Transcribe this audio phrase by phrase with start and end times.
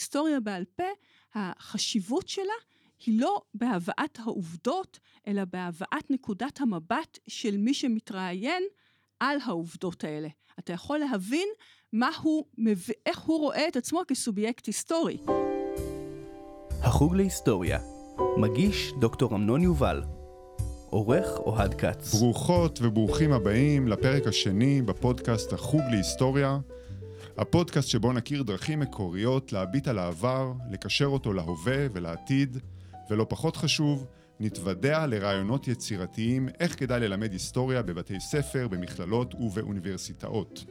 [0.00, 0.84] היסטוריה בעל פה,
[1.34, 2.52] החשיבות שלה
[3.06, 8.62] היא לא בהבאת העובדות, אלא בהבאת נקודת המבט של מי שמתראיין
[9.20, 10.28] על העובדות האלה.
[10.58, 11.48] אתה יכול להבין
[11.92, 12.44] מה הוא,
[13.06, 15.18] איך הוא רואה את עצמו כסובייקט היסטורי.
[16.82, 17.78] החוג להיסטוריה,
[18.36, 20.02] מגיש דוקטור אמנון יובל,
[20.90, 22.14] עורך אוהד כץ.
[22.14, 26.58] ברוכות וברוכים הבאים לפרק השני בפודקאסט החוג להיסטוריה,
[27.40, 32.58] הפודקאסט שבו נכיר דרכים מקוריות להביט על העבר, לקשר אותו להווה ולעתיד,
[33.10, 34.06] ולא פחות חשוב,
[34.40, 40.64] נתוודע לרעיונות יצירתיים איך כדאי ללמד היסטוריה בבתי ספר, במכללות ובאוניברסיטאות.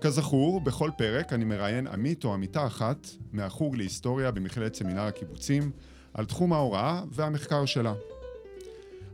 [0.00, 5.70] כזכור, בכל פרק אני מראיין עמית או עמיתה אחת מהחוג להיסטוריה במכללת סמינר הקיבוצים
[6.14, 7.94] על תחום ההוראה והמחקר שלה.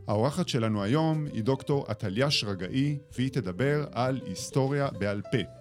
[0.07, 5.60] האורחת שלנו היום היא דוקטור עתליה שרגאי, והיא תדבר על היסטוריה בעל פה.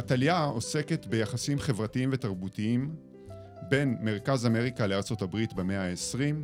[0.00, 2.94] עתליה עוסקת ביחסים חברתיים ותרבותיים
[3.68, 6.34] בין מרכז אמריקה לארצות הברית במאה ה-20.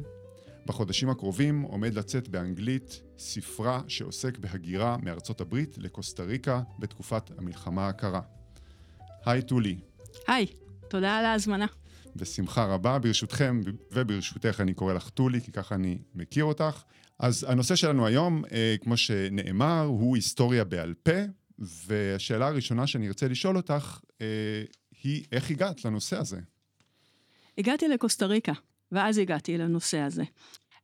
[0.67, 8.21] בחודשים הקרובים עומד לצאת באנגלית ספרה שעוסק בהגירה מארצות הברית לקוסטה ריקה בתקופת המלחמה הקרה.
[9.27, 9.77] היי טולי.
[10.27, 10.47] היי,
[10.89, 11.67] תודה על ההזמנה.
[12.17, 12.99] בשמחה רבה.
[12.99, 13.61] ברשותכם
[13.93, 16.83] וברשותך אני קורא לך טולי, כי ככה אני מכיר אותך.
[17.19, 21.13] אז הנושא שלנו היום, אה, כמו שנאמר, הוא היסטוריה בעל פה,
[21.59, 24.63] והשאלה הראשונה שאני ארצה לשאול אותך אה,
[25.03, 26.41] היא, איך הגעת לנושא הזה?
[27.59, 28.53] הגעתי לקוסטה ריקה,
[28.93, 30.25] ואז הגעתי לנושא הזה.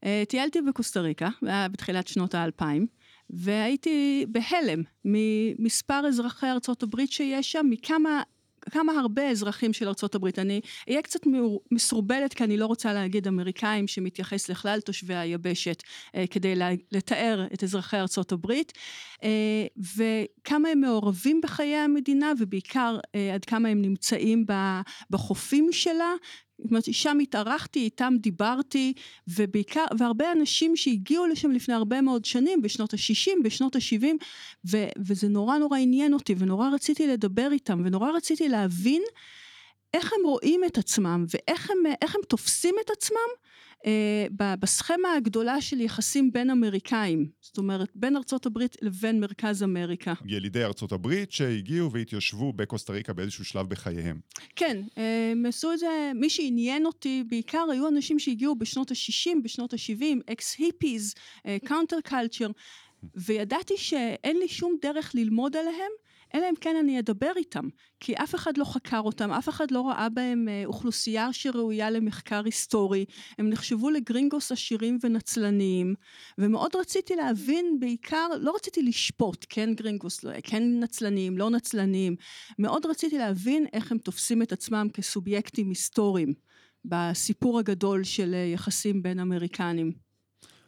[0.04, 2.86] אה, טיילתי בקוסטה ריקה, בתחילת שנות האלפיים,
[3.30, 8.22] והייתי בהלם ממספר אזרחי ארצות הברית שיש שם, מכמה
[8.70, 10.26] כמה הרבה אזרחים של ארה"ב.
[10.38, 11.20] אני אהיה קצת
[11.70, 15.82] מסורבלת, כי אני לא רוצה להגיד אמריקאים שמתייחס לכלל תושבי היבשת,
[16.14, 16.54] אה, כדי
[16.92, 18.52] לתאר את אזרחי ארה"ב,
[19.22, 24.46] אה, וכמה הם מעורבים בחיי המדינה, ובעיקר אה, עד כמה הם נמצאים
[25.10, 26.14] בחופים שלה,
[26.62, 28.92] זאת אומרת, שם התארחתי, איתם דיברתי,
[29.28, 34.06] ובעיקר, והרבה אנשים שהגיעו לשם לפני הרבה מאוד שנים, בשנות ה-60, בשנות ה-70,
[34.98, 39.02] וזה נורא נורא עניין אותי, ונורא רציתי לדבר איתם, ונורא רציתי להבין
[39.94, 43.18] איך הם רואים את עצמם, ואיך הם, הם תופסים את עצמם
[44.60, 50.14] בסכמה הגדולה של יחסים בין אמריקאים, זאת אומרת, בין ארצות הברית לבין מרכז אמריקה.
[50.26, 54.20] ילידי ארצות הברית שהגיעו והתיישבו בקוסטה ריקה באיזשהו שלב בחייהם.
[54.56, 59.30] כן, אה, הם עשו את זה, מי שעניין אותי בעיקר היו אנשים שהגיעו בשנות ה-60,
[59.44, 61.14] בשנות ה-70, ex-hippies,
[61.64, 62.48] counter culture,
[63.14, 65.92] וידעתי שאין לי שום דרך ללמוד עליהם.
[66.34, 67.68] אלא אם כן אני אדבר איתם,
[68.00, 72.42] כי אף אחד לא חקר אותם, אף אחד לא ראה בהם אה, אוכלוסייה שראויה למחקר
[72.44, 73.04] היסטורי,
[73.38, 75.94] הם נחשבו לגרינגוס עשירים ונצלניים,
[76.38, 82.16] ומאוד רציתי להבין בעיקר, לא רציתי לשפוט, כן גרינגוס, לא, כן נצלניים, לא נצלניים,
[82.58, 86.34] מאוד רציתי להבין איך הם תופסים את עצמם כסובייקטים היסטוריים
[86.84, 90.01] בסיפור הגדול של אה, יחסים בין אמריקנים.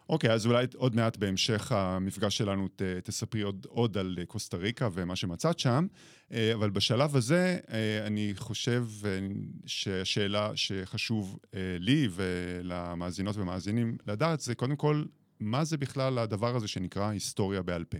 [0.08, 4.56] אוקיי, okay, אז אולי עוד מעט בהמשך המפגש שלנו ת, תספרי עוד, עוד על קוסטה
[4.56, 5.86] ריקה ומה שמצאת שם,
[6.32, 9.18] אה, אבל בשלב הזה אה, אני חושב אה,
[9.66, 11.38] שהשאלה שחשוב
[11.80, 15.04] לי ולמאזינות ומאזינים לדעת זה קודם כל,
[15.40, 17.98] מה זה בכלל הדבר הזה שנקרא היסטוריה בעל פה?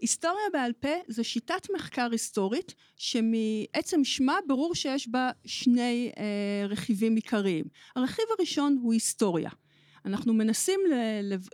[0.00, 7.16] היסטוריה בעל פה זה שיטת מחקר היסטורית שמעצם שמה ברור שיש בה שני אה, רכיבים
[7.16, 7.64] עיקריים.
[7.96, 9.50] הרכיב הראשון הוא היסטוריה.
[10.04, 10.80] אנחנו מנסים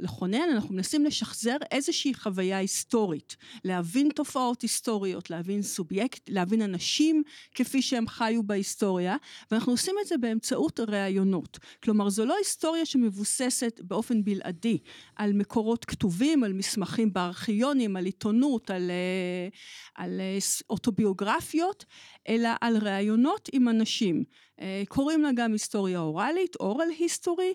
[0.00, 7.22] לכונן, אנחנו מנסים לשחזר איזושהי חוויה היסטורית, להבין תופעות היסטוריות, להבין סובייקט, להבין אנשים
[7.54, 9.16] כפי שהם חיו בהיסטוריה,
[9.50, 11.58] ואנחנו עושים את זה באמצעות ראיונות.
[11.82, 14.78] כלומר, זו לא היסטוריה שמבוססת באופן בלעדי
[15.16, 19.48] על מקורות כתובים, על מסמכים בארכיונים, על עיתונות, על, אה,
[19.94, 20.38] על אה,
[20.70, 21.84] אוטוביוגרפיות,
[22.28, 24.24] אלא על ראיונות עם אנשים.
[24.60, 27.54] אה, קוראים לה גם היסטוריה אוראלית, אורל היסטורי.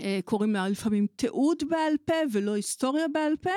[0.00, 3.50] אה, קוראים לה לפעמים תיעוד בעל פה ולא היסטוריה בעל פה,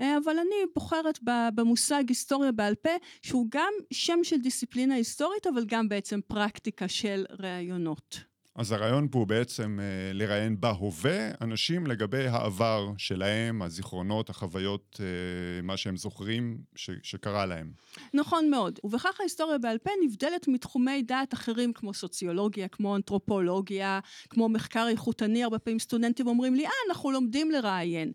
[0.00, 1.18] אה, אבל אני בוחרת
[1.54, 2.90] במושג היסטוריה בעל פה,
[3.22, 8.29] שהוא גם שם של דיסציפלינה היסטורית, אבל גם בעצם פרקטיקה של ראיונות.
[8.60, 15.62] אז הרעיון פה הוא בעצם אה, לראיין בהווה אנשים לגבי העבר שלהם, הזיכרונות, החוויות, אה,
[15.62, 17.72] מה שהם זוכרים ש, שקרה להם.
[18.14, 24.48] נכון מאוד, ובכך ההיסטוריה בעל פה נבדלת מתחומי דעת אחרים כמו סוציולוגיה, כמו אנתרופולוגיה, כמו
[24.48, 28.12] מחקר איכותני, הרבה פעמים סטודנטים אומרים לי, אה, אנחנו לומדים לראיין.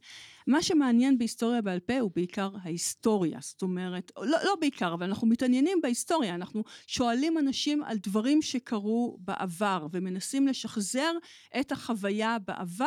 [0.48, 5.28] מה שמעניין בהיסטוריה בעל פה הוא בעיקר ההיסטוריה, זאת אומרת, לא, לא בעיקר, אבל אנחנו
[5.28, 11.12] מתעניינים בהיסטוריה, אנחנו שואלים אנשים על דברים שקרו בעבר ומנסים לשחזר
[11.60, 12.86] את החוויה בעבר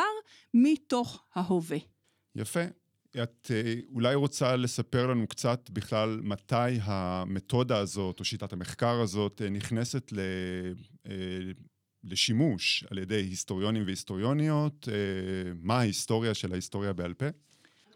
[0.53, 1.77] מתוך ההווה.
[2.35, 2.63] יפה.
[3.23, 9.41] את אה, אולי רוצה לספר לנו קצת בכלל מתי המתודה הזאת, או שיטת המחקר הזאת,
[9.41, 10.19] אה, נכנסת ל...
[11.07, 11.51] אה,
[12.03, 14.87] לשימוש על ידי היסטוריונים והיסטוריוניות,
[15.55, 17.25] מה ההיסטוריה של ההיסטוריה בעל פה?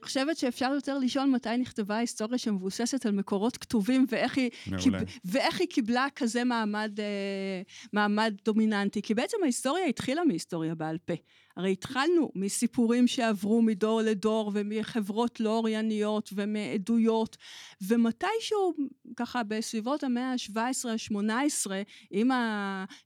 [0.03, 4.50] חושבת שאפשר יותר לשאול מתי נכתבה ההיסטוריה שמבוססת על מקורות כתובים ואיך היא,
[4.83, 4.94] קיב,
[5.25, 7.61] ואיך היא קיבלה כזה מעמד, אה,
[7.94, 9.01] מעמד דומיננטי.
[9.01, 11.13] כי בעצם ההיסטוריה התחילה מהיסטוריה בעל פה.
[11.57, 17.38] הרי התחלנו מסיפורים שעברו מדור לדור ומחברות לא אורייניות ומעדויות,
[17.81, 18.73] ומתישהו,
[19.15, 21.71] ככה בסביבות המאה ה-17-ה-18,
[22.11, 22.29] עם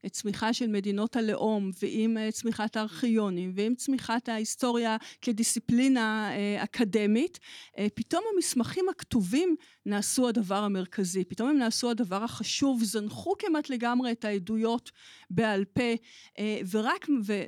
[0.04, 7.38] הצמיחה של מדינות הלאום ועם צמיחת הארכיונים ועם צמיחת ההיסטוריה כדיסציפלינה אה, אקדמית,
[7.78, 9.56] אה, פתאום המסמכים הכתובים
[9.86, 14.90] נעשו הדבר המרכזי, פתאום הם נעשו הדבר החשוב, זנחו כמעט לגמרי את העדויות
[15.30, 15.94] בעל פה,
[16.38, 17.42] אה, ורק, ו...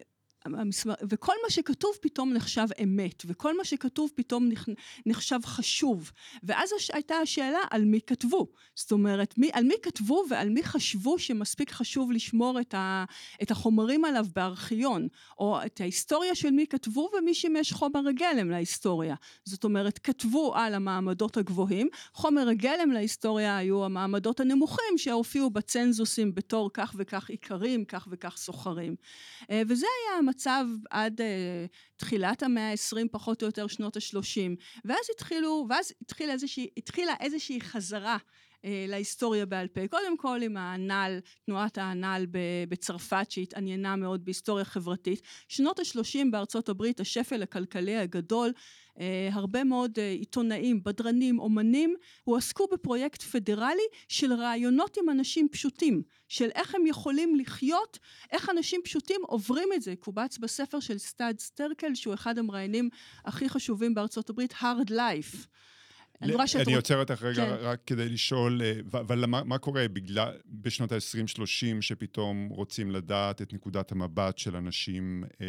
[1.08, 4.48] וכל מה שכתוב פתאום נחשב אמת, וכל מה שכתוב פתאום
[5.06, 6.10] נחשב חשוב.
[6.42, 8.46] ואז הייתה השאלה על מי כתבו.
[8.74, 13.04] זאת אומרת, מי, על מי כתבו ועל מי חשבו שמספיק חשוב לשמור את, ה,
[13.42, 15.08] את החומרים עליו בארכיון,
[15.38, 19.14] או את ההיסטוריה של מי כתבו ומי שימש חומר הגלם להיסטוריה.
[19.44, 26.70] זאת אומרת, כתבו על המעמדות הגבוהים, חומר הגלם להיסטוריה היו המעמדות הנמוכים שהופיעו בצנזוסים בתור
[26.74, 28.96] כך וכך עיקרים, כך וכך סוחרים.
[29.50, 31.24] אה, וזה היה המצב עד uh,
[31.96, 34.56] תחילת המאה ה-20, פחות או יותר שנות ה-30.
[34.84, 38.16] ואז התחילו, ואז התחילה איזושהי, התחילה איזושהי חזרה
[38.64, 39.88] להיסטוריה בעל פה.
[39.88, 42.26] קודם כל עם האנאל, תנועת האנאל
[42.68, 45.22] בצרפת שהתעניינה מאוד בהיסטוריה חברתית.
[45.48, 48.52] שנות ה-30 בארצות הברית, השפל הכלכלי הגדול,
[49.00, 56.02] אה, הרבה מאוד אה, עיתונאים, בדרנים, אומנים, הועסקו בפרויקט פדרלי של ראיונות עם אנשים פשוטים,
[56.28, 57.98] של איך הם יכולים לחיות,
[58.32, 59.94] איך אנשים פשוטים עוברים את זה.
[59.96, 62.88] קובץ בספר של סטאדס טרקל, שהוא אחד המראיינים
[63.24, 65.46] הכי חשובים בארצות הברית, hard life.
[66.22, 66.66] אני רואה שאת...
[66.66, 67.56] אני עוצר אותך רגע כן.
[67.60, 73.52] רק כדי לשאול, אה, אבל מה, מה קורה בגלל, בשנות ה-20-30 שפתאום רוצים לדעת את
[73.52, 75.46] נקודת המבט של אנשים אה,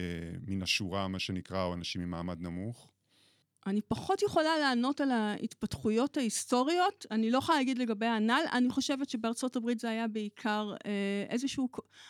[0.48, 2.92] מן השורה, מה שנקרא, או אנשים ממעמד נמוך?
[3.68, 9.10] אני פחות יכולה לענות על ההתפתחויות ההיסטוריות, אני לא יכולה להגיד לגבי הנ"ל, אני חושבת
[9.10, 11.70] שבארצות הברית זה היה בעיקר אה, איזשהו,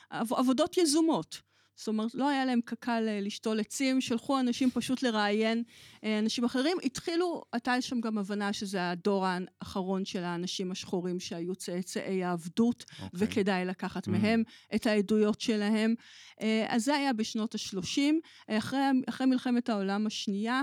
[0.10, 1.51] עבודות יזומות.
[1.76, 5.64] זאת אומרת, לא היה להם קק"ל אה, לשתול עצים, שלחו אנשים פשוט לראיין
[6.04, 6.78] אה, אנשים אחרים.
[6.84, 13.04] התחילו, הייתה שם גם הבנה שזה הדור האחרון של האנשים השחורים שהיו צאצאי העבדות, okay.
[13.04, 13.10] אוקיי.
[13.14, 14.12] וכדאי לקחת mm.
[14.12, 14.44] מהם
[14.76, 15.96] את העדויות שלהם.
[16.42, 18.02] אה, אז זה היה בשנות ה-30.
[18.48, 18.80] אחרי,
[19.10, 20.62] אחרי מלחמת העולם השנייה,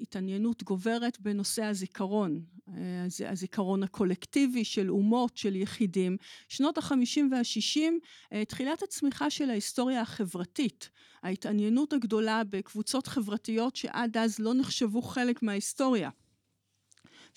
[0.00, 2.40] התעניינות גוברת בנושא הזיכרון.
[2.76, 6.16] אה, הזיכרון הקולקטיבי של אומות, של יחידים.
[6.48, 7.98] שנות החמישים והשישים,
[8.32, 10.90] אה, תחילת הצמיחה של ההיסטוריה החברתית.
[11.22, 16.10] ההתעניינות הגדולה בקבוצות חברתיות שעד אז לא נחשבו חלק מההיסטוריה.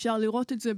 [0.01, 0.71] אפשר לראות את זה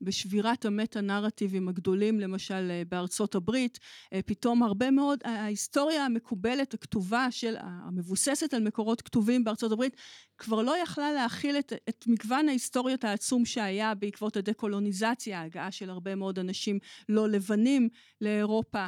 [0.00, 3.78] בשבירת המטה-נרטיבים הגדולים, למשל אה, בארצות הברית.
[4.12, 9.96] אה, פתאום הרבה מאוד, ההיסטוריה המקובלת, הכתובה, של, המבוססת על מקורות כתובים בארצות הברית,
[10.38, 16.14] כבר לא יכלה להכיל את, את מגוון ההיסטוריות העצום שהיה בעקבות הדה-קולוניזציה, ההגעה של הרבה
[16.14, 16.78] מאוד אנשים
[17.08, 17.88] לא לבנים
[18.20, 18.86] לאירופה.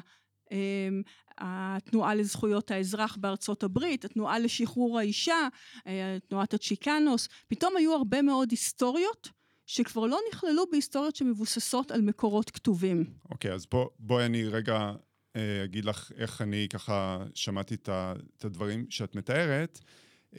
[0.50, 1.02] אמ,
[1.38, 5.48] התנועה לזכויות האזרח בארצות הברית, התנועה לשחרור האישה,
[5.86, 9.39] אה, תנועת הצ'יקנוס, פתאום היו הרבה מאוד היסטוריות
[9.70, 13.04] שכבר לא נכללו בהיסטוריות שמבוססות על מקורות כתובים.
[13.30, 14.92] אוקיי, okay, אז בוא, בואי אני רגע
[15.36, 19.80] אה, אגיד לך איך אני ככה שמעתי את הדברים שאת מתארת.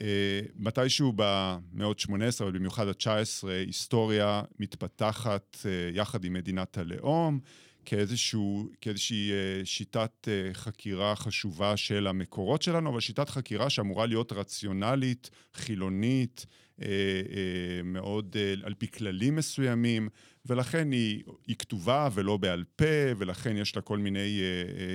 [0.00, 7.40] אה, מתישהו במאות ה-18, אבל במיוחד ה-19, היסטוריה מתפתחת אה, יחד עם מדינת הלאום.
[7.84, 9.30] כאיזשהו, כאיזושהי
[9.64, 16.46] שיטת חקירה חשובה של המקורות שלנו, אבל שיטת חקירה שאמורה להיות רציונלית, חילונית,
[16.82, 20.08] אה, אה, מאוד אה, על פי כללים מסוימים,
[20.46, 22.84] ולכן היא, היא כתובה ולא בעל פה,
[23.16, 24.40] ולכן יש לה כל מיני,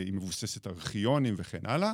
[0.05, 1.93] היא מבוססת ארכיונים וכן הלאה.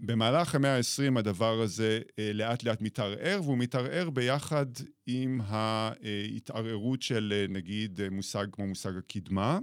[0.00, 2.00] במהלך המאה ה-20 הדבר הזה
[2.34, 4.66] לאט לאט מתערער, והוא מתערער ביחד
[5.06, 9.58] עם ההתערערות של נגיד מושג כמו מושג הקדמה.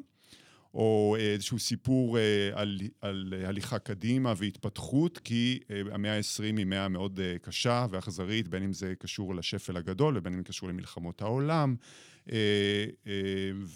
[0.74, 6.88] או איזשהו סיפור אה, על, על הליכה קדימה והתפתחות, כי אה, המאה ה-20 היא מאה
[6.88, 11.22] מאוד אה, קשה ואכזרית, בין אם זה קשור לשפל הגדול ובין אם זה קשור למלחמות
[11.22, 11.76] העולם,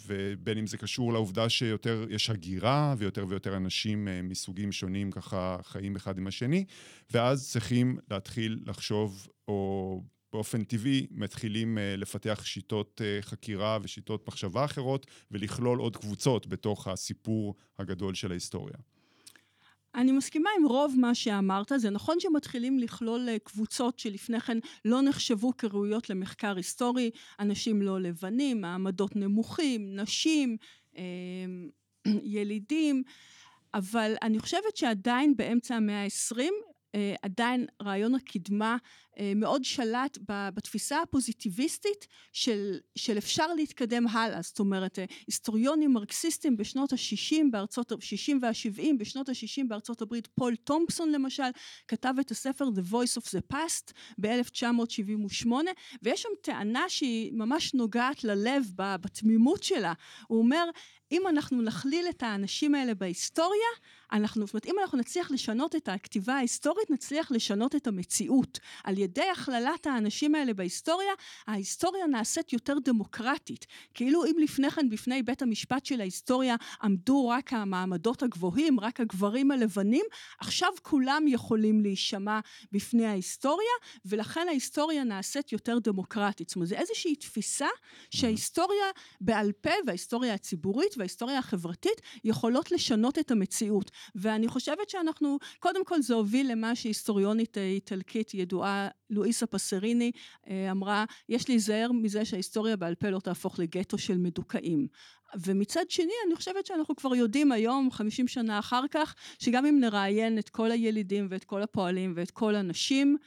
[0.07, 5.95] ובין אם זה קשור לעובדה שיותר יש הגירה ויותר ויותר אנשים מסוגים שונים ככה חיים
[5.95, 6.65] אחד עם השני,
[7.11, 10.01] ואז צריכים להתחיל לחשוב או
[10.33, 18.13] באופן טבעי מתחילים לפתח שיטות חקירה ושיטות מחשבה אחרות ולכלול עוד קבוצות בתוך הסיפור הגדול
[18.13, 18.75] של ההיסטוריה.
[19.95, 25.01] אני מסכימה עם רוב מה שאמרת, זה נכון שמתחילים לכלול אה, קבוצות שלפני כן לא
[25.01, 30.57] נחשבו כראויות למחקר היסטורי, אנשים לא לבנים, מעמדות נמוכים, נשים,
[30.97, 31.69] אמ,
[32.35, 33.03] ילידים,
[33.73, 36.39] אבל אני חושבת שעדיין באמצע המאה ה-20
[36.95, 38.77] אה, עדיין רעיון הקדמה
[39.35, 46.93] מאוד שלט בתפיסה הפוזיטיביסטית של, של אפשר להתקדם הלאה, זאת אומרת אה, היסטוריונים מרקסיסטים בשנות
[46.93, 51.43] ה-60 בארצות, ה-60 וה-70 בשנות ה-60 בארצות הברית, פול תומפסון למשל,
[51.87, 53.91] כתב את הספר The Voice of the Past
[54.21, 55.51] ב-1978
[56.03, 59.93] ויש שם טענה שהיא ממש נוגעת ללב בתמימות שלה,
[60.27, 60.65] הוא אומר
[61.11, 63.67] אם אנחנו נכליל את האנשים האלה בהיסטוריה,
[64.11, 68.59] אנחנו, זאת אומרת, אם אנחנו נצליח לשנות את הכתיבה ההיסטורית, נצליח לשנות את המציאות.
[68.83, 71.13] על ידי הכללת האנשים האלה בהיסטוריה,
[71.47, 73.65] ההיסטוריה נעשית יותר דמוקרטית.
[73.93, 79.51] כאילו אם לפני כן בפני בית המשפט של ההיסטוריה עמדו רק המעמדות הגבוהים, רק הגברים
[79.51, 80.05] הלבנים,
[80.39, 82.39] עכשיו כולם יכולים להישמע
[82.71, 83.73] בפני ההיסטוריה,
[84.05, 86.49] ולכן ההיסטוריה נעשית יותר דמוקרטית.
[86.49, 87.67] זאת אומרת, זו איזושהי תפיסה
[88.11, 88.85] שההיסטוריה
[89.21, 93.91] בעל פה וההיסטוריה הציבורית וההיסטוריה החברתית יכולות לשנות את המציאות.
[94.15, 100.11] ואני חושבת שאנחנו, קודם כל זה הוביל למה שהיסטוריונית אה, איטלקית ידועה, לואיסה פסריני,
[100.49, 104.87] אה, אמרה, יש להיזהר מזה שההיסטוריה בעל פה לא תהפוך לגטו של מדוכאים.
[105.45, 110.39] ומצד שני, אני חושבת שאנחנו כבר יודעים היום, 50 שנה אחר כך, שגם אם נראיין
[110.39, 113.17] את כל הילידים ואת כל הפועלים ואת כל הנשים,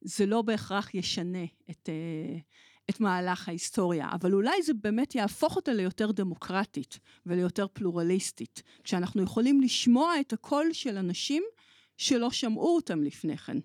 [0.00, 1.88] זה לא בהכרח ישנה את...
[1.88, 2.38] אה,
[2.90, 9.60] את מהלך ההיסטוריה, אבל אולי זה באמת יהפוך אותה ליותר דמוקרטית וליותר פלורליסטית, כשאנחנו יכולים
[9.60, 11.42] לשמוע את הקול של אנשים
[11.96, 13.58] שלא שמעו אותם לפני כן.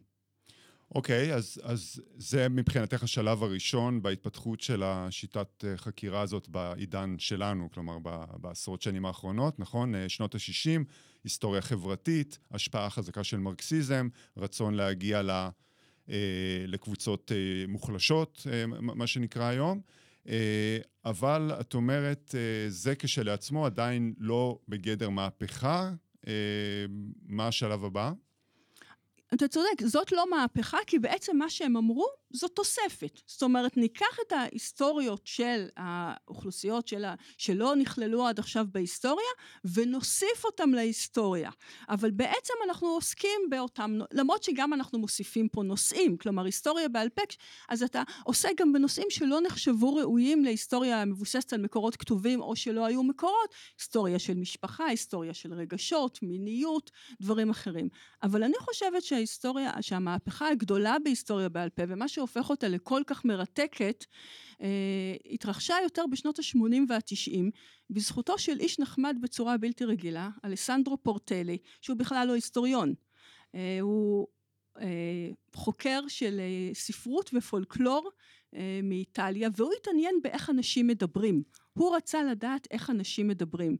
[0.95, 7.15] אוקיי, okay, אז, אז זה מבחינתך השלב הראשון בהתפתחות של השיטת אה, חקירה הזאת בעידן
[7.17, 7.97] שלנו, כלומר
[8.37, 9.95] בעשרות שנים האחרונות, נכון?
[9.95, 10.83] אה, שנות ה-60,
[11.23, 14.07] היסטוריה חברתית, השפעה חזקה של מרקסיזם,
[14.37, 15.49] רצון להגיע ל...
[16.09, 19.81] אה, לקבוצות אה, מוחלשות, אה, מה שנקרא היום.
[21.05, 22.35] אבל את אומרת,
[22.67, 25.91] זה כשלעצמו עדיין לא בגדר מהפכה.
[27.25, 28.11] מה השלב הבא?
[29.33, 33.19] אתה צודק, זאת לא מהפכה, כי בעצם מה שהם אמרו, זו תוספת.
[33.25, 39.31] זאת אומרת, ניקח את ההיסטוריות של האוכלוסיות שלה, שלא נכללו עד עכשיו בהיסטוריה,
[39.73, 41.49] ונוסיף אותם להיסטוריה.
[41.89, 47.21] אבל בעצם אנחנו עוסקים באותם, למרות שגם אנחנו מוסיפים פה נושאים, כלומר היסטוריה בעל פה,
[47.69, 52.85] אז אתה עוסק גם בנושאים שלא נחשבו ראויים להיסטוריה מבוססת על מקורות כתובים, או שלא
[52.85, 57.89] היו מקורות, היסטוריה של משפחה, היסטוריה של רגשות, מיניות, דברים אחרים.
[58.23, 62.07] אבל אני חושבת שההיסטוריה, שהמהפכה הגדולה בהיסטוריה בעל פה, ומה.
[62.07, 64.05] שהופך אותה לכל כך מרתקת,
[64.61, 67.51] אה, התרחשה יותר בשנות ה-80 וה-90,
[67.89, 72.93] בזכותו של איש נחמד בצורה בלתי רגילה, אלסנדרו פורטלי, שהוא בכלל לא היסטוריון.
[73.55, 74.27] אה, הוא
[74.79, 78.09] אה, חוקר של אה, ספרות ופולקלור
[78.55, 81.43] אה, מאיטליה, והוא התעניין באיך אנשים מדברים.
[81.73, 83.77] הוא רצה לדעת איך אנשים מדברים.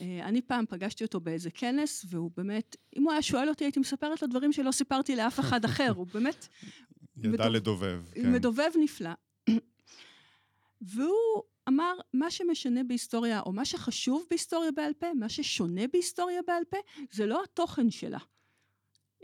[0.00, 3.80] אה, אני פעם פגשתי אותו באיזה כנס, והוא באמת, אם הוא היה שואל אותי, הייתי
[3.80, 5.92] מספרת לו דברים שלא סיפרתי לאף אחד אחר.
[5.96, 6.48] הוא באמת,
[7.16, 7.46] ידע מדוב...
[7.46, 8.32] לדובב, כן.
[8.32, 9.10] מדובב נפלא.
[10.92, 16.62] והוא אמר, מה שמשנה בהיסטוריה, או מה שחשוב בהיסטוריה בעל פה, מה ששונה בהיסטוריה בעל
[16.70, 16.76] פה,
[17.12, 18.18] זה לא התוכן שלה.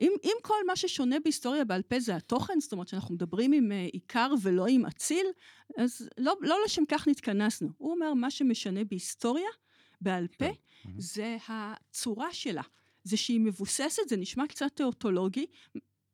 [0.00, 3.72] אם, אם כל מה ששונה בהיסטוריה בעל פה זה התוכן, זאת אומרת שאנחנו מדברים עם
[3.72, 5.26] uh, עיקר ולא עם אציל,
[5.78, 7.68] אז לא, לא לשם כך נתכנסנו.
[7.78, 9.48] הוא אומר, מה שמשנה בהיסטוריה
[10.00, 10.90] בעל פה, כן.
[10.98, 12.62] זה הצורה שלה.
[13.04, 15.46] זה שהיא מבוססת, זה נשמע קצת תיאוטולוגי,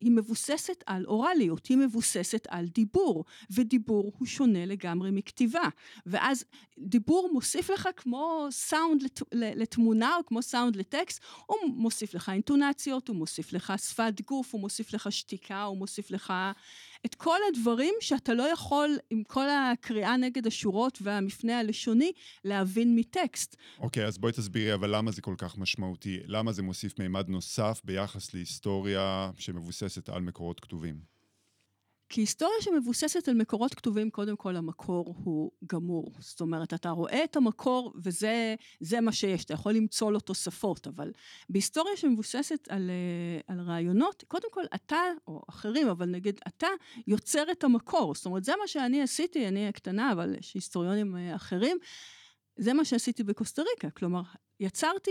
[0.02, 5.68] היא מבוססת על אוראליות, היא מבוססת על דיבור, ודיבור הוא שונה לגמרי מכתיבה.
[6.06, 6.44] ואז
[6.78, 13.08] דיבור מוסיף לך כמו סאונד לת, לתמונה או כמו סאונד לטקסט, הוא מוסיף לך אינטונציות,
[13.08, 16.32] הוא מוסיף לך שפת גוף, הוא מוסיף לך שתיקה, הוא מוסיף לך
[17.06, 22.12] את כל הדברים שאתה לא יכול, עם כל הקריאה נגד השורות והמפנה הלשוני,
[22.44, 23.56] להבין מטקסט.
[23.78, 26.20] אוקיי, okay, אז בואי תסבירי, אבל למה זה כל כך משמעותי?
[26.26, 31.11] למה זה מוסיף מימד נוסף ביחס להיסטוריה שמבוססת על מקורות כתובים?
[32.12, 36.12] כי היסטוריה שמבוססת על מקורות כתובים, קודם כל המקור הוא גמור.
[36.18, 41.12] זאת אומרת, אתה רואה את המקור וזה מה שיש, אתה יכול למצוא לו תוספות, אבל
[41.48, 46.66] בהיסטוריה שמבוססת על, אה, על רעיונות, קודם כל אתה, או אחרים, אבל נגיד אתה,
[47.06, 48.14] יוצר את המקור.
[48.14, 51.78] זאת אומרת, זה מה שאני עשיתי, אני הקטנה, אבל יש היסטוריונים אה, אחרים.
[52.56, 54.22] זה מה שעשיתי בקוסטה ריקה, כלומר,
[54.62, 55.10] יצרתי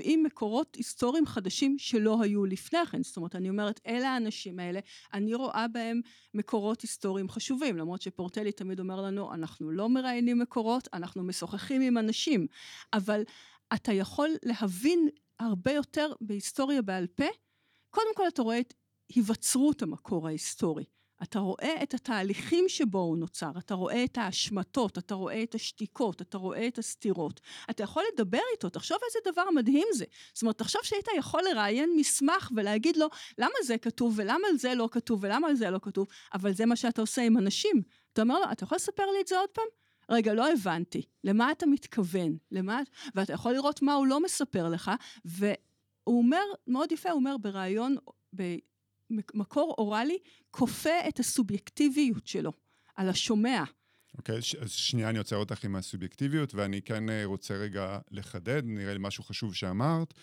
[0.00, 3.02] 60-70 מקורות היסטוריים חדשים שלא היו לפני כן.
[3.02, 4.80] זאת אומרת, אני אומרת, אלה האנשים האלה,
[5.12, 6.00] אני רואה בהם
[6.34, 11.98] מקורות היסטוריים חשובים, למרות שפורטלי תמיד אומר לנו, אנחנו לא מראיינים מקורות, אנחנו משוחחים עם
[11.98, 12.46] אנשים,
[12.92, 13.22] אבל
[13.74, 15.08] אתה יכול להבין
[15.38, 17.26] הרבה יותר בהיסטוריה בעל פה.
[17.90, 18.74] קודם כל אתה רואה את
[19.14, 20.84] היווצרות המקור ההיסטורי.
[21.22, 26.22] אתה רואה את התהליכים שבו הוא נוצר, אתה רואה את ההשמטות, אתה רואה את השתיקות,
[26.22, 27.40] אתה רואה את הסתירות.
[27.70, 30.04] אתה יכול לדבר איתו, תחשוב איזה דבר מדהים זה.
[30.34, 33.06] זאת אומרת, תחשוב שהיית יכול לראיין מסמך ולהגיד לו,
[33.38, 37.00] למה זה כתוב ולמה זה לא כתוב ולמה זה לא כתוב, אבל זה מה שאתה
[37.00, 37.82] עושה עם אנשים.
[38.12, 39.64] אתה אומר לו, אתה יכול לספר לי את זה עוד פעם?
[40.10, 41.02] רגע, לא הבנתי.
[41.24, 42.36] למה אתה מתכוון?
[42.50, 42.80] למה...
[43.14, 44.90] ואתה יכול לראות מה הוא לא מספר לך,
[45.24, 47.96] והוא אומר, מאוד יפה, הוא אומר בריאיון,
[49.34, 50.18] מקור אוראלי
[50.50, 52.52] כופה את הסובייקטיביות שלו
[52.96, 53.64] על השומע.
[54.18, 58.62] אוקיי, okay, אז שנייה אני עוצר אותך עם הסובייקטיביות, ואני כן אה, רוצה רגע לחדד,
[58.64, 60.14] נראה לי משהו חשוב שאמרת.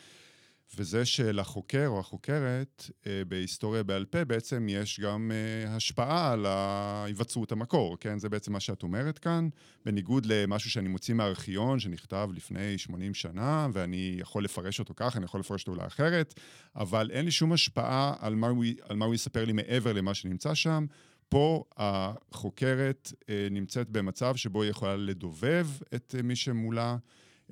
[0.78, 7.52] וזה שלחוקר או החוקרת אה, בהיסטוריה בעל פה בעצם יש גם אה, השפעה על היווצרות
[7.52, 8.20] המקור, כן?
[8.20, 9.50] זה בעצם מה שאת אומרת כאן,
[9.86, 15.26] בניגוד למשהו שאני מוציא מהארכיון שנכתב לפני 80 שנה, ואני יכול לפרש אותו ככה, אני
[15.26, 16.40] יכול לפרש אותו אולי אחרת,
[16.76, 20.14] אבל אין לי שום השפעה על מה הוא, על מה הוא יספר לי מעבר למה
[20.14, 20.86] שנמצא שם.
[21.30, 26.98] פה החוקרת אה, נמצאת במצב שבו היא יכולה לדובב את מי שמולה.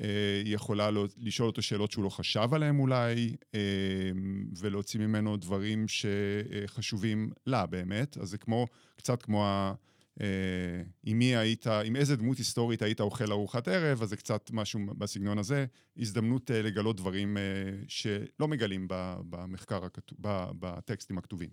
[0.02, 3.60] אה, היא יכולה לשאול אותו שאלות שהוא לא חשב עליהן אולי, אה,
[4.60, 8.18] ולהוציא ממנו דברים שחשובים לה באמת.
[8.18, 9.74] אז זה כמו, קצת כמו ה...
[10.22, 10.28] אה,
[11.04, 14.80] עם מי היית, עם איזה דמות היסטורית היית אוכל ארוחת ערב, אז זה קצת משהו
[14.98, 15.66] בסגנון הזה.
[15.98, 17.38] הזדמנות לגלות דברים
[17.88, 18.88] שלא מגלים
[19.30, 20.18] במחקר, הכתוב,
[20.60, 21.50] בטקסטים הכתובים.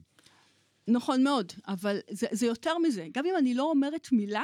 [0.89, 3.07] נכון מאוד, אבל זה, זה יותר מזה.
[3.13, 4.43] גם אם אני לא אומרת מילה,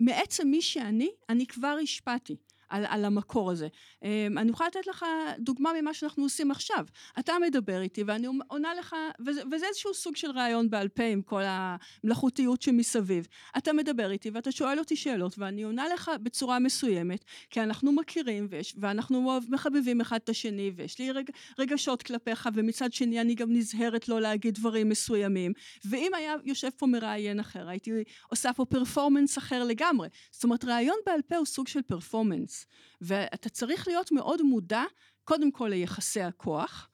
[0.00, 2.36] מעצם מי שאני, אני כבר השפעתי.
[2.68, 3.68] על, על המקור הזה.
[4.02, 5.06] אמ, אני יכולה לתת לך
[5.38, 6.86] דוגמה ממה שאנחנו עושים עכשיו.
[7.18, 8.96] אתה מדבר איתי ואני עונה לך,
[9.26, 13.26] וזה, וזה איזשהו סוג של ראיון בעל פה עם כל המלאכותיות שמסביב.
[13.58, 18.46] אתה מדבר איתי ואתה שואל אותי שאלות ואני עונה לך בצורה מסוימת, כי אנחנו מכירים
[18.50, 23.52] ויש, ואנחנו מחבבים אחד את השני ויש לי רג, רגשות כלפיך ומצד שני אני גם
[23.52, 25.52] נזהרת לא להגיד דברים מסוימים.
[25.84, 27.90] ואם היה יושב פה מראיין אחר, הייתי
[28.30, 30.08] עושה פה פרפורמנס אחר לגמרי.
[30.30, 32.55] זאת אומרת, ראיון בעל פה הוא סוג של פרפורמנס.
[33.00, 34.82] ואתה צריך להיות מאוד מודע,
[35.24, 36.88] קודם כל ליחסי הכוח,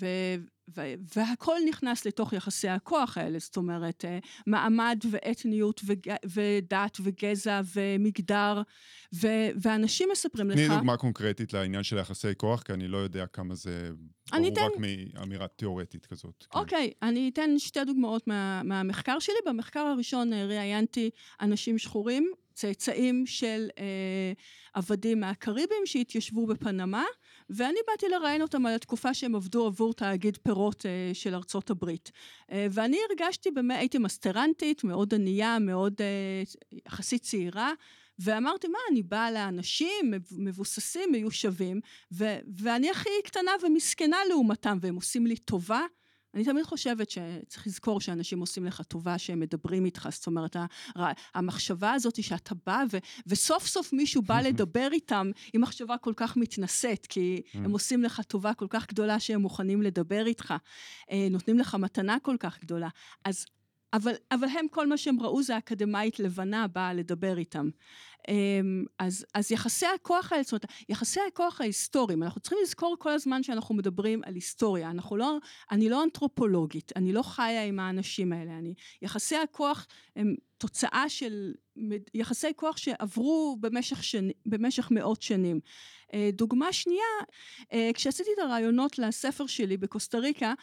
[0.00, 0.06] ו,
[0.76, 7.60] ו, והכל נכנס לתוך יחסי הכוח האלה, זאת אומרת, אה, מעמד ואתניות וג', ודת וגזע
[7.74, 8.62] ומגדר,
[9.14, 9.28] ו,
[9.62, 10.56] ואנשים מספרים לך...
[10.56, 13.90] תני דוגמה קונקרטית לעניין של יחסי כוח, כי אני לא יודע כמה זה
[14.32, 14.60] ברור אתן...
[14.60, 14.72] רק
[15.14, 16.46] מאמירה תיאורטית כזאת.
[16.50, 16.58] כן.
[16.58, 17.06] אוקיי, כן.
[17.06, 19.34] אני אתן שתי דוגמאות מה, מהמחקר שלי.
[19.46, 24.32] במחקר הראשון ראיינתי אנשים שחורים צאצאים של אה,
[24.74, 27.04] עבדים מהקריבים שהתיישבו בפנמה,
[27.50, 32.12] ואני באתי לראיין אותם על התקופה שהם עבדו עבור תאגיד פירות אה, של ארצות הברית.
[32.52, 36.42] אה, ואני הרגשתי, באמת, הייתי מסטרנטית, מאוד ענייה, מאוד אה,
[36.86, 37.72] יחסית צעירה,
[38.18, 41.80] ואמרתי, מה, אני באה לאנשים מבוססים, מיושבים,
[42.12, 45.80] ו- ואני הכי קטנה ומסכנה לעומתם, והם עושים לי טובה.
[46.34, 50.56] אני תמיד חושבת שצריך לזכור שאנשים עושים לך טובה שהם מדברים איתך, זאת אומרת,
[51.34, 56.36] המחשבה הזאת שאתה בא ו, וסוף סוף מישהו בא לדבר איתם, היא מחשבה כל כך
[56.36, 60.54] מתנשאת, כי הם עושים לך טובה כל כך גדולה שהם מוכנים לדבר איתך,
[61.10, 62.88] אה, נותנים לך מתנה כל כך גדולה.
[63.24, 63.46] אז
[63.94, 67.68] אבל, אבל הם, כל מה שהם ראו זה אקדמאית לבנה באה לדבר איתם.
[68.28, 73.10] אמ, אז, אז יחסי הכוח האלה, זאת אומרת, יחסי הכוח ההיסטוריים, אנחנו צריכים לזכור כל
[73.10, 74.90] הזמן שאנחנו מדברים על היסטוריה.
[74.90, 75.38] אנחנו לא,
[75.70, 78.58] אני לא אנתרופולוגית, אני לא חיה עם האנשים האלה.
[78.58, 81.52] אני, יחסי הכוח הם תוצאה של
[82.14, 85.60] יחסי כוח שעברו במשך, שני, במשך מאות שנים.
[86.14, 87.14] אה, דוגמה שנייה,
[87.72, 90.54] אה, כשעשיתי את הרעיונות לספר שלי בקוסטה ריקה,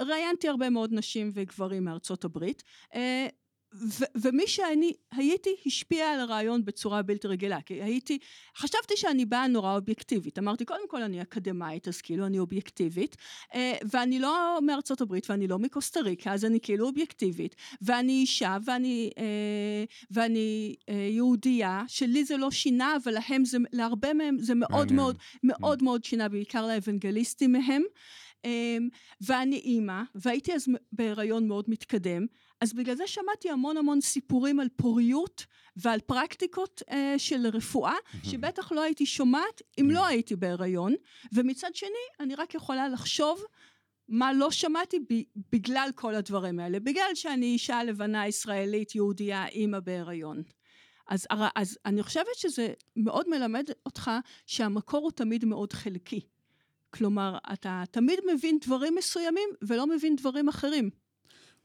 [0.00, 2.62] ראיינתי הרבה מאוד נשים וגברים מארצות הברית,
[2.94, 3.26] אה,
[3.74, 8.18] ו- ומי שאני הייתי השפיע על הרעיון בצורה בלתי רגילה, כי הייתי,
[8.56, 13.16] חשבתי שאני באה נורא אובייקטיבית, אמרתי קודם כל אני אקדמאית אז כאילו אני אובייקטיבית,
[13.54, 18.56] אה, ואני לא מארצות הברית ואני לא מקוסטה ריקה אז אני כאילו אובייקטיבית, ואני אישה
[18.64, 24.92] ואני, אה, ואני יהודייה, שלי זה לא שינה אבל להם זה, להרבה מהם זה מאוד
[24.92, 27.82] מאוד מאוד מאוד שינה, בעיקר לאבנגליסטים מהם.
[28.44, 28.88] אמ,
[29.20, 32.26] ואני אימא, והייתי אז בהיריון מאוד מתקדם,
[32.60, 38.72] אז בגלל זה שמעתי המון המון סיפורים על פוריות ועל פרקטיקות אה, של רפואה, שבטח
[38.72, 40.94] לא הייתי שומעת אם לא הייתי בהיריון,
[41.32, 43.44] ומצד שני, אני רק יכולה לחשוב
[44.08, 44.98] מה לא שמעתי
[45.52, 50.42] בגלל כל הדברים האלה, בגלל שאני אישה לבנה ישראלית יהודייה אימא בהיריון.
[51.08, 54.10] אז, אז אני חושבת שזה מאוד מלמד אותך
[54.46, 56.20] שהמקור הוא תמיד מאוד חלקי.
[56.94, 60.90] כלומר, אתה תמיד מבין דברים מסוימים ולא מבין דברים אחרים.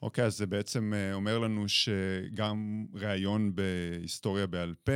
[0.02, 4.92] אוקיי, okay, אז זה בעצם אה, אומר לנו שגם ראיון בהיסטוריה בעל פה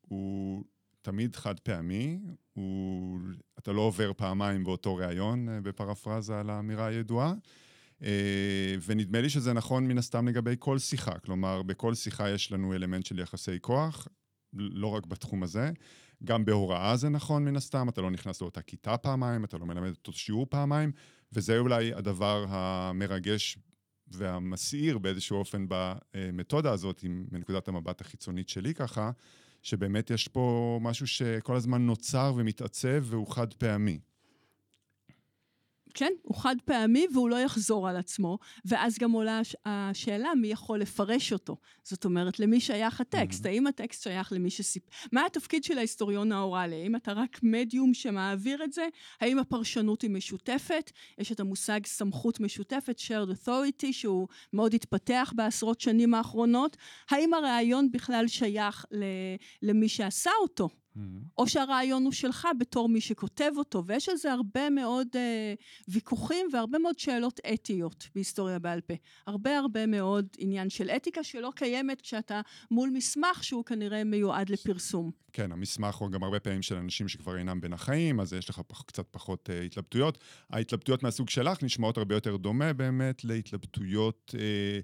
[0.00, 0.64] הוא
[1.02, 2.18] תמיד חד פעמי,
[2.52, 3.18] הוא,
[3.58, 7.34] אתה לא עובר פעמיים באותו ראיון, אה, בפרפרזה על האמירה הידועה.
[8.02, 11.18] אה, ונדמה לי שזה נכון מן הסתם לגבי כל שיחה.
[11.18, 14.08] כלומר, בכל שיחה יש לנו אלמנט של יחסי כוח,
[14.52, 15.70] לא רק בתחום הזה.
[16.24, 19.88] גם בהוראה זה נכון מן הסתם, אתה לא נכנס לאותה כיתה פעמיים, אתה לא מלמד
[19.88, 20.92] אותו שיעור פעמיים,
[21.32, 23.58] וזה אולי הדבר המרגש
[24.08, 29.10] והמסעיר באיזשהו אופן במתודה הזאת, מנקודת המבט החיצונית שלי ככה,
[29.62, 33.98] שבאמת יש פה משהו שכל הזמן נוצר ומתעצב והוא חד פעמי.
[35.98, 40.78] כן, הוא חד פעמי והוא לא יחזור על עצמו, ואז גם עולה השאלה מי יכול
[40.78, 41.56] לפרש אותו.
[41.82, 43.46] זאת אומרת, למי שייך הטקסט?
[43.46, 43.48] Mm-hmm.
[43.48, 44.82] האם הטקסט שייך למי שסיפ...
[45.12, 46.82] מה התפקיד של ההיסטוריון האוראלי?
[46.82, 48.86] האם אתה רק מדיום שמעביר את זה?
[49.20, 50.90] האם הפרשנות היא משותפת?
[51.18, 56.76] יש את המושג סמכות משותפת, shared authority, שהוא מאוד התפתח בעשרות שנים האחרונות.
[57.10, 58.86] האם הרעיון בכלל שייך
[59.62, 60.68] למי שעשה אותו?
[61.38, 65.54] או שהרעיון הוא שלך בתור מי שכותב אותו, ויש על זה הרבה מאוד אה,
[65.88, 68.94] ויכוחים והרבה מאוד שאלות אתיות בהיסטוריה בעל פה.
[69.26, 75.10] הרבה הרבה מאוד עניין של אתיקה שלא קיימת כשאתה מול מסמך שהוא כנראה מיועד לפרסום.
[75.32, 78.60] כן, המסמך הוא גם הרבה פעמים של אנשים שכבר אינם בין החיים, אז יש לך
[78.66, 80.18] פח, קצת פחות אה, התלבטויות.
[80.50, 84.34] ההתלבטויות מהסוג שלך נשמעות הרבה יותר דומה באמת להתלבטויות...
[84.38, 84.80] אה,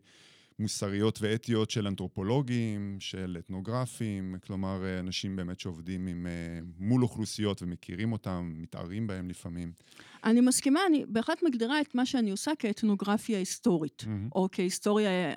[0.59, 7.63] מוסריות ואתיות של אנתרופולוגים, של אתנוגרפים, כלומר, אה, אנשים באמת שעובדים עם, אה, מול אוכלוסיות
[7.63, 9.73] ומכירים אותם, מתארים בהם לפעמים.
[10.25, 14.29] אני מסכימה, אני בהחלט מגדירה את מה שאני עושה כאתנוגרפיה היסטורית, mm-hmm.
[14.35, 15.35] או כהיסטוריה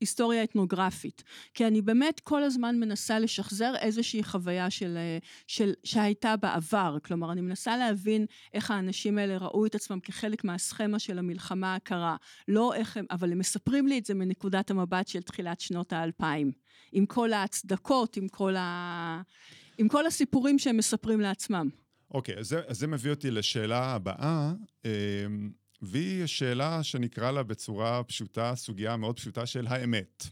[0.00, 1.22] היסטוריה אתנוגרפית.
[1.54, 4.98] כי אני באמת כל הזמן מנסה לשחזר איזושהי חוויה של,
[5.46, 6.96] של, שהייתה בעבר.
[7.04, 12.16] כלומר, אני מנסה להבין איך האנשים האלה ראו את עצמם כחלק מהסכמה של המלחמה הקרה.
[12.48, 16.52] לא איך הם, אבל הם מספרים לי את זה מנקודת המבט של תחילת שנות האלפיים.
[16.92, 19.22] עם כל ההצדקות, עם כל, ה...
[19.78, 21.83] עם כל הסיפורים שהם מספרים לעצמם.
[22.14, 24.52] אוקיי, אז, אז זה מביא אותי לשאלה הבאה.
[24.84, 24.90] אמ,
[25.82, 30.26] והיא שאלה שנקרא לה בצורה פשוטה, סוגיה מאוד פשוטה של האמת.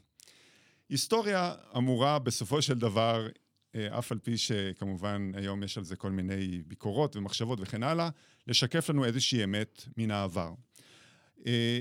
[0.88, 3.28] היסטוריה אמורה בסופו של דבר,
[3.74, 8.08] אה, אף על פי שכמובן היום יש על זה כל מיני ביקורות ומחשבות וכן הלאה,
[8.46, 10.52] לשקף לנו איזושהי אמת מן העבר.
[11.46, 11.80] אה,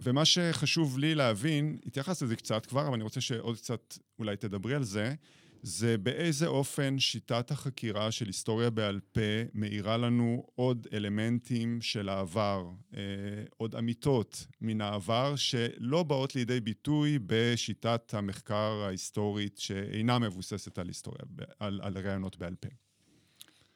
[0.00, 4.74] ומה שחשוב לי להבין, התייחסת לזה קצת כבר, אבל אני רוצה שעוד קצת אולי תדברי
[4.74, 5.14] על זה,
[5.62, 9.20] זה באיזה אופן שיטת החקירה של היסטוריה בעל פה
[9.54, 13.00] מאירה לנו עוד אלמנטים של העבר, אה,
[13.56, 21.22] עוד אמיתות מן העבר שלא באות לידי ביטוי בשיטת המחקר ההיסטורית שאינה מבוססת על היסטוריה,
[21.58, 22.68] על, על רעיונות בעל פה.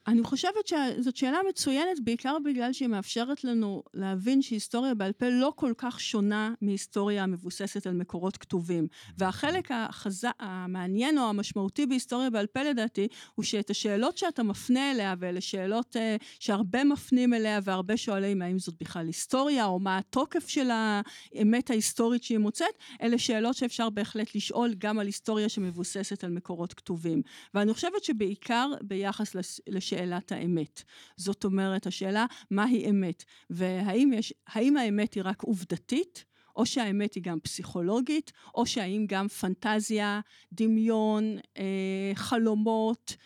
[0.07, 5.53] אני חושבת שזאת שאלה מצוינת, בעיקר בגלל שהיא מאפשרת לנו להבין שהיסטוריה בעל פה לא
[5.57, 8.87] כל כך שונה מהיסטוריה המבוססת על מקורות כתובים.
[9.19, 10.25] והחלק החז...
[10.39, 15.97] המעניין או המשמעותי בהיסטוריה בעל פה לדעתי, הוא שאת השאלות שאתה מפנה אליה, ואלה שאלות
[15.97, 21.71] uh, שהרבה מפנים אליה והרבה שואלים האם זאת בכלל היסטוריה, או מה התוקף של האמת
[21.71, 27.23] ההיסטורית שהיא מוצאת, אלה שאלות שאפשר בהחלט לשאול גם על היסטוריה שמבוססת על מקורות כתובים.
[27.55, 29.61] ואני חושבת שבעיקר ביחס לש...
[29.95, 30.83] שאלת האמת.
[31.17, 36.25] זאת אומרת, השאלה מהי אמת, והאם יש, האם האמת היא רק עובדתית,
[36.57, 40.21] או שהאמת היא גם פסיכולוגית, או שהאם גם פנטזיה,
[40.53, 43.17] דמיון, אה, חלומות,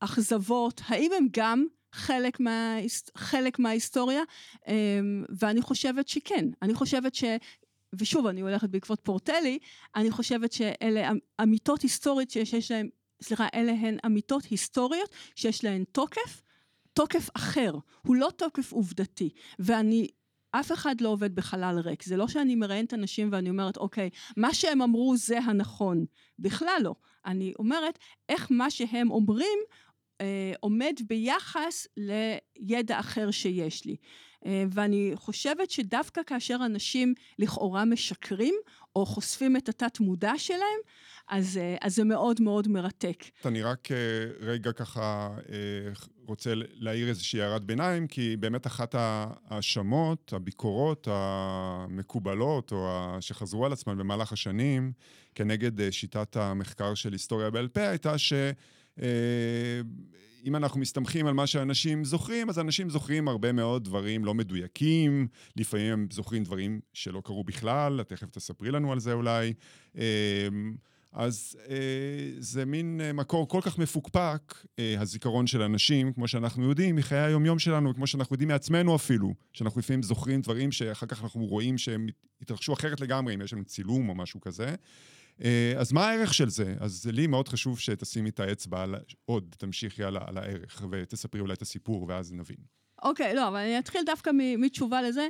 [0.00, 2.76] אכזבות, האם הם גם חלק, מה,
[3.16, 4.22] חלק מההיסטוריה?
[4.68, 5.00] אה,
[5.38, 6.48] ואני חושבת שכן.
[6.62, 7.24] אני חושבת ש...
[7.98, 9.58] ושוב, אני הולכת בעקבות פורטלי,
[9.96, 12.88] אני חושבת שאלה אמ, אמיתות היסטורית שיש להן
[13.24, 16.42] סליחה, אלה הן אמיתות היסטוריות שיש להן תוקף,
[16.92, 17.72] תוקף אחר,
[18.06, 19.30] הוא לא תוקף עובדתי.
[19.58, 20.08] ואני
[20.50, 22.02] אף אחד לא עובד בחלל ריק.
[22.02, 26.04] זה לא שאני מראיינת אנשים ואני אומרת, אוקיי, מה שהם אמרו זה הנכון.
[26.38, 26.94] בכלל לא.
[27.26, 29.58] אני אומרת, איך מה שהם אומרים
[30.20, 33.96] אה, עומד ביחס לידע אחר שיש לי.
[34.46, 38.54] אה, ואני חושבת שדווקא כאשר אנשים לכאורה משקרים,
[38.96, 40.80] או חושפים את התת מודע שלהם,
[41.28, 43.24] אז, אה, אז זה מאוד מאוד מרתק.
[43.44, 43.96] אני רק אה,
[44.40, 45.56] רגע ככה אה,
[46.26, 53.98] רוצה להעיר איזושהי הערת ביניים, כי באמת אחת ההאשמות, הביקורות המקובלות, או שחזרו על עצמן
[53.98, 54.92] במהלך השנים,
[55.34, 58.32] כנגד שיטת המחקר של היסטוריה בעל פה, הייתה ש...
[60.46, 65.28] אם אנחנו מסתמכים על מה שאנשים זוכרים, אז אנשים זוכרים הרבה מאוד דברים לא מדויקים,
[65.56, 69.52] לפעמים הם זוכרים דברים שלא קרו בכלל, תכף תספרי לנו על זה אולי.
[71.14, 71.76] אז אה,
[72.38, 77.18] זה מין אה, מקור כל כך מפוקפק, אה, הזיכרון של אנשים, כמו שאנחנו יודעים, מחיי
[77.18, 81.78] היומיום שלנו, כמו שאנחנו יודעים מעצמנו אפילו, שאנחנו לפעמים זוכרים דברים שאחר כך אנחנו רואים
[81.78, 82.06] שהם
[82.42, 84.68] התרחשו אחרת לגמרי, אם יש לנו צילום או משהו כזה.
[84.68, 84.74] אה,
[85.78, 86.74] אז מה הערך של זה?
[86.80, 88.94] אז לי מאוד חשוב שתשימי את האצבע על
[89.24, 92.56] עוד, תמשיכי על, על הערך, ותספרי אולי את הסיפור, ואז נבין.
[93.02, 95.28] אוקיי, לא, אבל אני אתחיל דווקא מתשובה לזה.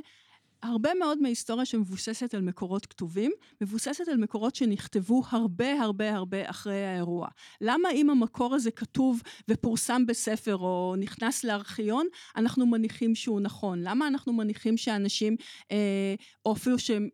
[0.63, 6.85] הרבה מאוד מההיסטוריה שמבוססת על מקורות כתובים, מבוססת על מקורות שנכתבו הרבה הרבה הרבה אחרי
[6.85, 7.27] האירוע.
[7.61, 13.79] למה אם המקור הזה כתוב ופורסם בספר או נכנס לארכיון, אנחנו מניחים שהוא נכון?
[13.81, 15.35] למה אנחנו מניחים שאנשים,
[15.71, 16.15] אה,
[16.45, 17.09] או אפילו שהם...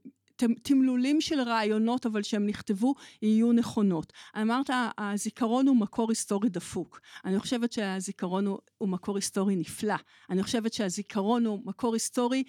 [0.63, 4.13] תמלולים של רעיונות, אבל שהם נכתבו, יהיו נכונות.
[4.41, 7.01] אמרת, הזיכרון הוא מקור היסטורי דפוק.
[7.25, 9.95] אני חושבת שהזיכרון הוא, הוא מקור היסטורי נפלא.
[10.29, 12.43] אני חושבת שהזיכרון הוא מקור היסטורי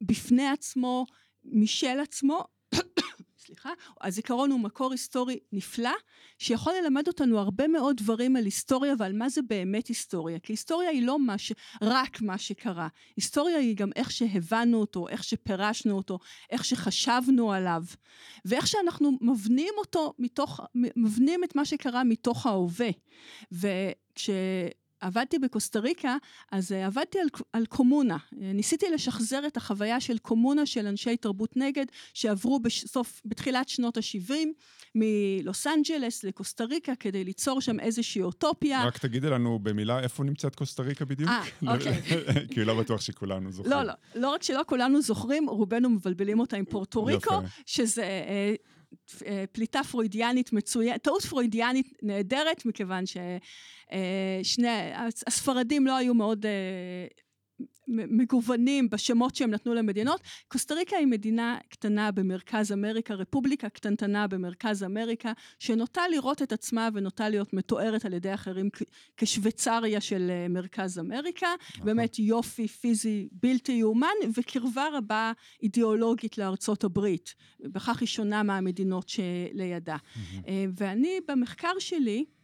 [0.00, 1.06] בפני עצמו,
[1.44, 2.44] משל עצמו,
[3.46, 5.92] סליחה, הזיכרון הוא מקור היסטורי נפלא,
[6.38, 10.38] שיכול ללמד אותנו הרבה מאוד דברים על היסטוריה ועל מה זה באמת היסטוריה.
[10.38, 11.52] כי היסטוריה היא לא מה ש...
[11.82, 12.88] רק מה שקרה.
[13.16, 16.18] היסטוריה היא גם איך שהבנו אותו, איך שפירשנו אותו,
[16.50, 17.82] איך שחשבנו עליו,
[18.44, 22.90] ואיך שאנחנו מבנים אותו מתוך, מבנים את מה שקרה מתוך ההווה.
[23.52, 24.30] וכש...
[25.00, 26.16] עבדתי בקוסטה ריקה,
[26.52, 28.16] אז uh, עבדתי על, על קומונה.
[28.16, 33.96] Uh, ניסיתי לשחזר את החוויה של קומונה של אנשי תרבות נגד, שעברו בסוף, בתחילת שנות
[33.96, 34.32] ה-70,
[34.94, 38.84] מלוס אנג'לס לקוסטה ריקה, כדי ליצור שם איזושהי אוטופיה.
[38.86, 41.30] רק תגידי לנו במילה איפה נמצאת קוסטה ריקה בדיוק.
[41.30, 42.02] אה, אוקיי.
[42.54, 43.76] כי לא בטוח שכולנו זוכרים.
[43.76, 48.04] לא, לא, לא רק שלא כולנו זוכרים, רובנו מבלבלים אותה עם פורטו ריקו, שזה...
[49.52, 54.68] פליטה פרוידיאנית מצוינת, טעות פרוידיאנית נהדרת, מכיוון ששני,
[55.26, 56.46] הספרדים לא היו מאוד
[57.90, 60.20] מגוונים בשמות שהם נתנו למדינות.
[60.48, 66.88] קוסטה ריקה היא מדינה קטנה במרכז אמריקה, רפובליקה קטנטנה במרכז אמריקה, שנוטה לראות את עצמה
[66.94, 68.68] ונוטה להיות מתוארת על ידי אחרים
[69.16, 71.48] כשוויצריה של אה, מרכז אמריקה.
[71.70, 71.86] נכון.
[71.86, 77.34] באמת יופי פיזי בלתי יאומן, וקרבה רבה אידיאולוגית לארצות הברית.
[77.60, 79.96] בכך היא שונה מהמדינות שלידה.
[80.48, 82.39] אה, ואני במחקר שלי, אה,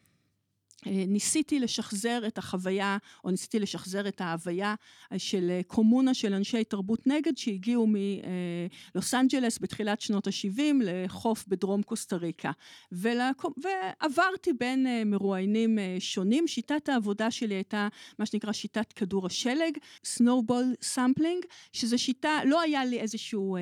[0.87, 4.75] ניסיתי לשחזר את החוויה, או ניסיתי לשחזר את ההוויה
[5.17, 11.83] של אה, קומונה של אנשי תרבות נגד שהגיעו מלוס אנג'לס בתחילת שנות ה-70 לחוף בדרום
[11.83, 12.51] קוסטה ריקה.
[12.93, 16.47] ועברתי בין אה, מרואיינים שונים.
[16.47, 22.85] שיטת העבודה שלי הייתה מה שנקרא שיטת כדור השלג, Snowball Sampling, שזו שיטה, לא היה
[22.85, 23.57] לי איזשהו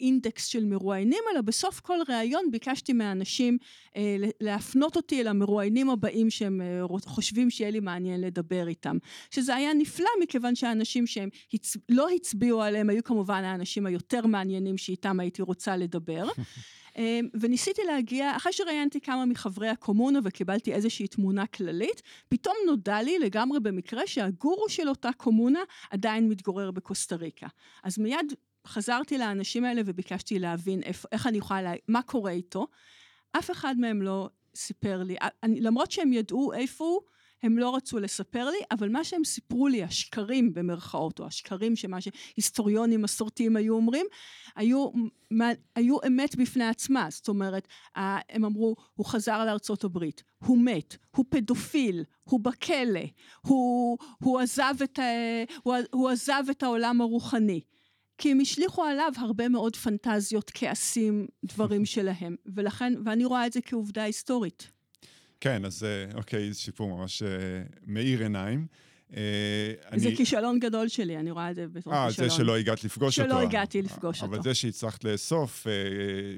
[0.00, 3.58] אינדקס של מרואיינים, אלא בסוף כל ראיון ביקשתי מהאנשים
[4.40, 6.60] להפנות אותי אל המרואיינים הבאים שהם
[7.04, 8.96] חושבים שיהיה לי מעניין לדבר איתם.
[9.30, 11.76] שזה היה נפלא מכיוון שהאנשים שהם הצ...
[11.88, 16.28] לא הצביעו עליהם היו כמובן האנשים היותר מעניינים שאיתם הייתי רוצה לדבר.
[16.98, 23.18] אמ, וניסיתי להגיע, אחרי שראיינתי כמה מחברי הקומונה וקיבלתי איזושהי תמונה כללית, פתאום נודע לי
[23.18, 27.46] לגמרי במקרה שהגורו של אותה קומונה עדיין מתגורר בקוסטה ריקה.
[27.82, 28.32] אז מיד
[28.66, 31.72] חזרתי לאנשים האלה וביקשתי להבין איך, איך אני יכולה, לה...
[31.88, 32.66] מה קורה איתו.
[33.32, 34.28] אף אחד מהם לא
[34.58, 37.00] סיפר לי, אני, למרות שהם ידעו איפה הוא,
[37.42, 41.98] הם לא רצו לספר לי, אבל מה שהם סיפרו לי, השקרים במרכאות, או השקרים שמה
[42.00, 44.06] שהיסטוריונים מסורתיים היו אומרים,
[44.56, 44.90] היו,
[45.30, 47.06] מה, היו אמת בפני עצמה.
[47.10, 47.68] זאת אומרת,
[48.28, 53.00] הם אמרו, הוא חזר לארצות הברית, הוא מת, הוא פדופיל, הוא בכלא,
[53.40, 54.98] הוא, הוא, עזב, את,
[55.62, 57.60] הוא, הוא עזב את העולם הרוחני.
[58.18, 63.60] כי הם השליכו עליו הרבה מאוד פנטזיות, כעסים, דברים שלהם, ולכן, ואני רואה את זה
[63.60, 64.70] כעובדה היסטורית.
[65.40, 67.28] כן, אז אה, אוקיי, שיפור ממש אה,
[67.86, 68.66] מאיר עיניים.
[69.16, 72.04] אה, זה כישלון גדול שלי, אני רואה את זה בתור כישלון.
[72.04, 73.30] אה, זה שלא הגעת לפגוש אותו.
[73.30, 74.34] שלא הגעתי לפגוש אותו.
[74.34, 75.72] אבל זה שהצלחת לאסוף אה,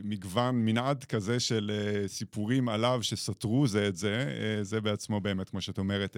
[0.05, 4.25] מגוון, מנעד כזה של אה, סיפורים עליו שסתרו זה את זה,
[4.63, 6.17] זה בעצמו באמת, כמו שאת אומרת,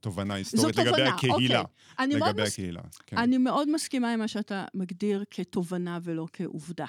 [0.00, 1.62] תובנה היסטורית לגבי הקהילה.
[2.00, 2.82] לגבי הקהילה.
[3.06, 3.18] כן.
[3.18, 6.86] אני מאוד מסכימה עם מה שאתה מגדיר כתובנה ולא כעובדה.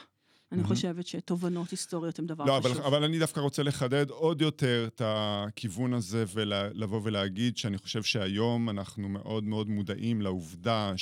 [0.52, 2.78] אני חושבת שתובנות היסטוריות הן דבר לא, חשוב.
[2.78, 8.04] אבל, אבל אני דווקא רוצה לחדד עוד יותר את הכיוון הזה ולבוא ולהגיד שאני חושב
[8.04, 10.94] שהיום אנחנו מאוד מאוד מודעים לעובדה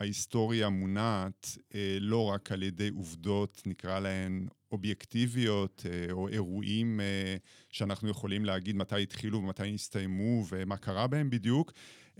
[0.00, 7.36] שההיסטוריה מונעת אה, לא רק על ידי עובדות, נקרא להן אובייקטיביות אה, או אירועים אה,
[7.70, 11.72] שאנחנו יכולים להגיד מתי התחילו ומתי הסתיימו ומה קרה בהם בדיוק,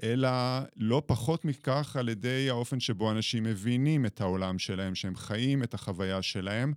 [0.03, 0.29] אלא
[0.77, 5.75] לא פחות מכך על ידי האופן שבו אנשים מבינים את העולם שלהם, שהם חיים את
[5.75, 6.73] החוויה שלהם.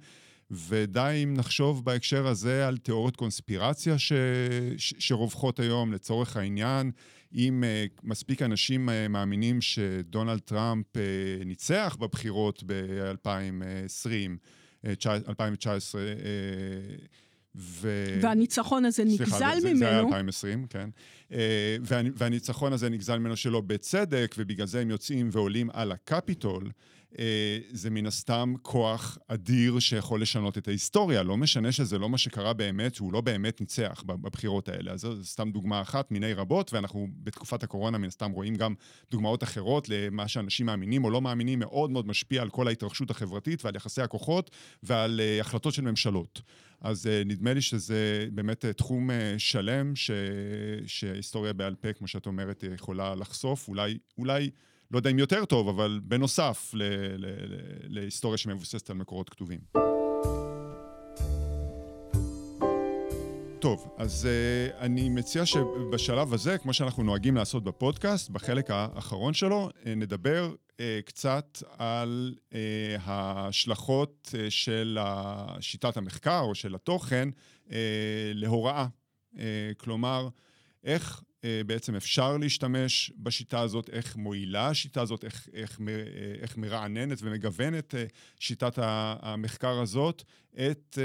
[0.52, 4.14] ודי אם נחשוב בהקשר הזה על תיאוריות קונספירציה ש...
[4.78, 4.94] ש...
[5.00, 6.92] שרווחות היום, לצורך העניין,
[7.34, 11.00] אם uh, מספיק אנשים uh, מאמינים שדונלד טראמפ uh,
[11.46, 14.06] ניצח בבחירות ב-2020,
[14.86, 14.88] uh,
[15.30, 16.06] 2019, uh,
[17.58, 18.06] ו...
[18.22, 19.62] והניצחון הזה נגזל סליחה, ממנו.
[19.62, 20.90] סליחה, זה היה 2020, כן.
[21.32, 21.78] אה,
[22.16, 26.70] והניצחון הזה נגזל ממנו שלא בצדק, ובגלל זה הם יוצאים ועולים על הקפיטול.
[27.20, 31.24] אה, זה מן הסתם כוח אדיר שיכול לשנות את ההיסטוריה.
[31.24, 34.92] לא משנה שזה לא מה שקרה באמת, שהוא לא באמת ניצח בבחירות האלה.
[34.92, 38.74] אז זו סתם דוגמה אחת מיני רבות, ואנחנו בתקופת הקורונה מן הסתם רואים גם
[39.12, 43.66] דוגמאות אחרות למה שאנשים מאמינים או לא מאמינים, מאוד מאוד משפיע על כל ההתרחשות החברתית
[43.66, 44.52] ועל יחסי הכוחות
[44.84, 46.42] ועל uh, החלטות של ממשלות.
[46.82, 50.12] אז uh, נדמה לי שזה באמת תחום שלם ש...
[50.86, 53.68] שהיסטוריה בעל פה, כמו שאת אומרת, יכולה לחשוף.
[53.68, 54.50] אולי, אולי
[54.92, 56.74] לא יודע אם יותר טוב, אבל בנוסף
[57.84, 59.60] להיסטוריה שמבוססת על מקורות כתובים.
[63.60, 69.70] טוב, אז uh, אני מציע שבשלב הזה, כמו שאנחנו נוהגים לעשות בפודקאסט, בחלק האחרון שלו,
[69.70, 72.54] uh, נדבר uh, קצת על uh,
[73.04, 74.98] ההשלכות uh, של
[75.60, 77.30] שיטת המחקר או של התוכן
[77.68, 77.72] uh,
[78.34, 78.88] להוראה.
[79.34, 79.38] Uh,
[79.78, 80.30] כלומר,
[80.84, 81.27] איך אה,
[81.66, 85.94] בעצם אפשר להשתמש בשיטה הזאת, איך מועילה השיטה הזאת, איך, איך, אה,
[86.42, 88.06] איך מרעננת ומגוונת אה,
[88.40, 88.74] שיטת
[89.22, 90.24] המחקר הזאת,
[90.54, 90.98] את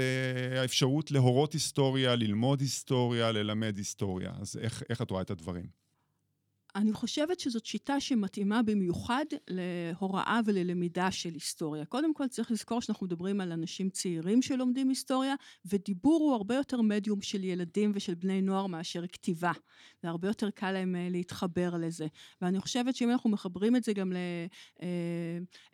[0.57, 4.31] האפשרות להורות היסטוריה, ללמוד היסטוריה, ללמד היסטוריה.
[4.41, 5.82] אז איך, איך את רואה את הדברים?
[6.75, 11.85] אני חושבת שזאת שיטה שמתאימה במיוחד להוראה וללמידה של היסטוריה.
[11.85, 16.81] קודם כל צריך לזכור שאנחנו מדברים על אנשים צעירים שלומדים היסטוריה, ודיבור הוא הרבה יותר
[16.81, 19.51] מדיום של ילדים ושל בני נוער מאשר כתיבה.
[20.01, 22.07] זה הרבה יותר קל להם אה, להתחבר לזה.
[22.41, 24.13] ואני חושבת שאם אנחנו מחברים את זה גם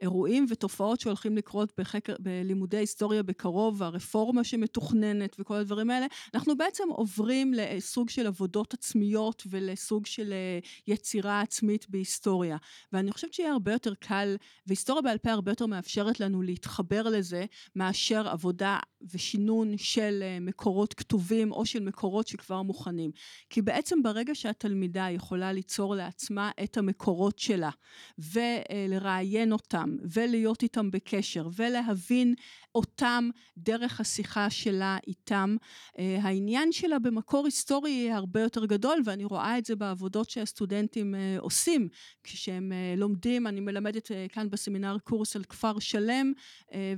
[0.02, 6.84] לאירועים ותופעות שהולכים לקרות בחקר, בלימודי היסטוריה בקרוב, הרפורמה שמתוכננת וכל הדברים האלה, אנחנו בעצם
[6.90, 12.58] עוברים לסוג של עבודות עצמיות ולסוג של אה, יצירה עצמית בהיסטוריה.
[12.94, 14.36] ואני חושבת שיהיה הרבה יותר קל,
[14.68, 18.80] והיסטוריה בעל פה הרבה יותר מאפשרת לנו להתחבר לזה, מאשר עבודה
[19.14, 23.12] ושינון של אה, מקורות כתובים או של מקורות שכבר מוכנים.
[23.50, 27.70] כי בעצם ברגע שהתלמידה יכולה ליצור לעצמה את המקורות שלה,
[28.18, 32.34] ולראיין אותם, ולהיות איתם בקשר, ולהבין
[32.76, 35.56] אותם דרך השיחה שלה איתם,
[36.00, 41.16] אה, העניין שלה במקור היסטורי יהיה הרבה יותר גדול, ואני רואה את זה בעבודות שהסטודנטים
[41.16, 41.88] אה, עושים.
[42.24, 46.34] כשהם לומדים, אני מלמדת כאן בסמינר קורס על כפר שלם,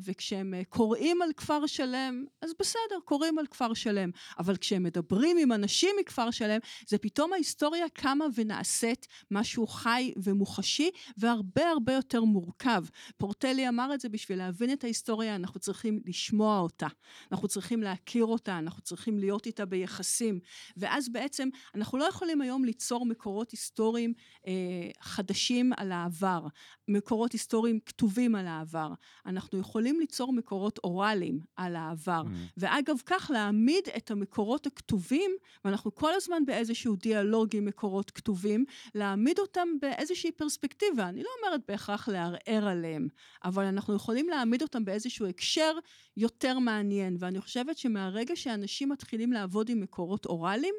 [0.04, 4.10] וכשהם קוראים על כפר שלם, שלם, אז בסדר, קוראים על כפר שלם.
[4.39, 10.89] אבל כשהם מדברים עם אנשים מכפר שלם, זה פתאום ההיסטוריה קמה ונעשית משהו חי ומוחשי,
[11.17, 12.84] והרבה הרבה יותר מורכב.
[13.17, 16.88] פורטלי אמר את זה, בשביל להבין את ההיסטוריה, אנחנו צריכים לשמוע אותה.
[17.32, 20.39] אנחנו צריכים להכיר אותה, אנחנו צריכים להיות איתה ביחסים.
[20.77, 24.13] ואז בעצם, אנחנו לא יכולים היום ליצור מקורות היסטוריים
[24.47, 24.54] אה,
[25.01, 26.47] חדשים על העבר,
[26.88, 28.93] מקורות היסטוריים כתובים על העבר.
[29.25, 32.24] אנחנו יכולים ליצור מקורות אוראליים על העבר.
[32.26, 32.30] Mm.
[32.58, 35.32] ואגב כך להעמיד את המקורות הכתובים,
[35.65, 38.65] ואנחנו כל הזמן באיזשהו דיאלוג עם מקורות כתובים,
[38.96, 41.10] להעמיד אותם באיזושהי פרספקטיבה.
[41.10, 43.08] אני לא אומרת בהכרח לערער עליהם,
[43.44, 45.74] אבל אנחנו יכולים להעמיד אותם באיזשהו הקשר
[46.17, 47.17] יותר מעניין.
[47.20, 50.76] ואני חושבת שמהרגע שאנשים מתחילים לעבוד עם מקורות אוראליים,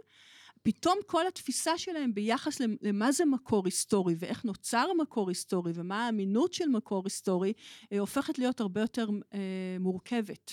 [0.62, 6.52] פתאום כל התפיסה שלהם ביחס למה זה מקור היסטורי ואיך נוצר מקור היסטורי ומה האמינות
[6.52, 7.52] של מקור היסטורי,
[7.92, 10.52] אה, הופכת להיות הרבה יותר אה, מורכבת.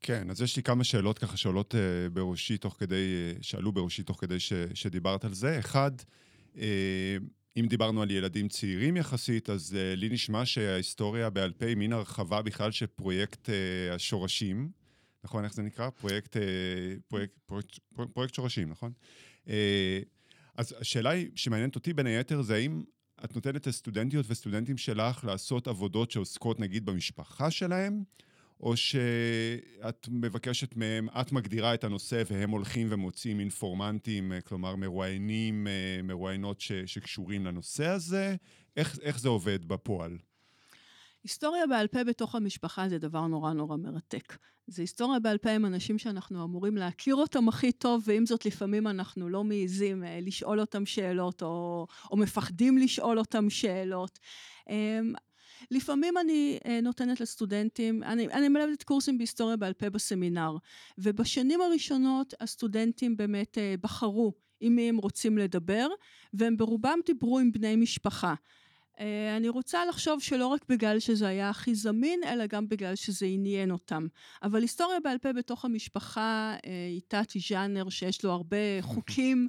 [0.00, 4.02] כן, אז יש לי כמה שאלות ככה שעולות uh, בראשי תוך כדי, uh, שעלו בראשי
[4.02, 5.58] תוך כדי ש, שדיברת על זה.
[5.58, 5.90] אחד,
[6.54, 6.58] uh,
[7.56, 11.92] אם דיברנו על ילדים צעירים יחסית, אז uh, לי נשמע שההיסטוריה בעל פה היא מין
[11.92, 14.70] הרחבה בכלל של פרויקט uh, השורשים.
[15.24, 15.44] נכון?
[15.44, 15.90] איך זה נקרא?
[15.90, 16.40] פרויקט, uh,
[17.08, 17.78] פרויקט, פרויקט,
[18.12, 18.92] פרויקט שורשים, נכון?
[19.46, 19.50] Uh,
[20.56, 22.82] אז השאלה היא, שמעניינת אותי בין היתר, זה האם
[23.24, 28.02] את נותנת לסטודנטיות וסטודנטים שלך לעשות עבודות שעוסקות נגיד במשפחה שלהם,
[28.60, 35.66] או שאת מבקשת מהם, את מגדירה את הנושא והם הולכים ומוצאים אינפורמנטים, אה, כלומר מרואיינים,
[35.66, 38.36] אה, מרואיינות ש, שקשורים לנושא הזה?
[38.76, 40.18] איך, איך זה עובד בפועל?
[41.24, 44.36] היסטוריה בעל פה בתוך המשפחה זה דבר נורא נורא מרתק.
[44.66, 48.86] זה היסטוריה בעל פה עם אנשים שאנחנו אמורים להכיר אותם הכי טוב, ועם זאת לפעמים
[48.86, 54.18] אנחנו לא מעיזים אה, לשאול אותם שאלות, או, או מפחדים לשאול אותם שאלות.
[55.70, 60.56] לפעמים אני uh, נותנת לסטודנטים, אני, אני מלמדת קורסים בהיסטוריה בעל פה בסמינר,
[60.98, 65.88] ובשנים הראשונות הסטודנטים באמת uh, בחרו עם מי הם רוצים לדבר,
[66.32, 68.34] והם ברובם דיברו עם בני משפחה.
[69.00, 73.26] אה, אני רוצה לחשוב שלא רק בגלל שזה היה הכי זמין, אלא גם בגלל שזה
[73.26, 74.06] עניין אותם.
[74.42, 76.56] אבל היסטוריה בעל פה בתוך המשפחה
[76.90, 79.48] היא תת ז'אנר שיש לו הרבה חוקים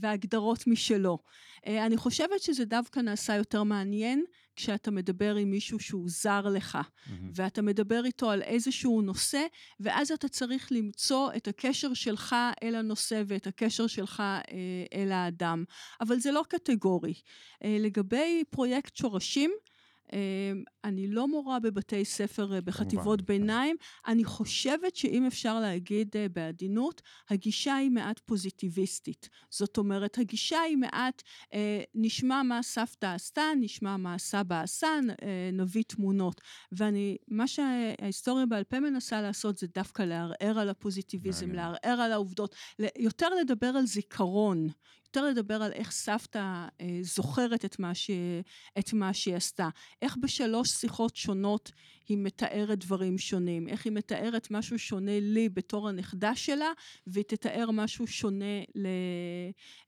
[0.00, 1.18] והגדרות משלו.
[1.66, 4.24] אני חושבת שזה דווקא נעשה יותר מעניין
[4.56, 7.10] כשאתה מדבר עם מישהו שהוא זר לך, mm-hmm.
[7.34, 9.46] ואתה מדבר איתו על איזשהו נושא,
[9.80, 14.44] ואז אתה צריך למצוא את הקשר שלך אל הנושא ואת הקשר שלך אה,
[14.94, 15.64] אל האדם.
[16.00, 17.14] אבל זה לא קטגורי.
[17.64, 19.50] אה, לגבי פרויקט שורשים,
[20.84, 23.24] אני לא מורה בבתי ספר בחטיבות כמובן.
[23.24, 23.76] ביניים.
[24.06, 29.28] אני חושבת שאם אפשר להגיד בעדינות, הגישה היא מעט פוזיטיביסטית.
[29.50, 31.22] זאת אומרת, הגישה היא מעט,
[31.94, 34.88] נשמע מה סבתא עשתה, נשמע מה סבא עשה,
[35.52, 36.40] נביא תמונות.
[36.72, 42.54] ואני, מה שההיסטוריה בעל פה מנסה לעשות זה דווקא לערער על הפוזיטיביזם, לערער על העובדות,
[42.98, 44.68] יותר לדבר על זיכרון,
[45.16, 48.10] יותר לדבר על איך סבתא אה, זוכרת את מה, ש...
[48.78, 49.68] את מה שהיא עשתה.
[50.02, 51.72] איך בשלוש שיחות שונות
[52.08, 53.68] היא מתארת דברים שונים.
[53.68, 56.72] איך היא מתארת משהו שונה לי בתור הנכדה שלה,
[57.06, 58.86] והיא תתאר משהו שונה ל...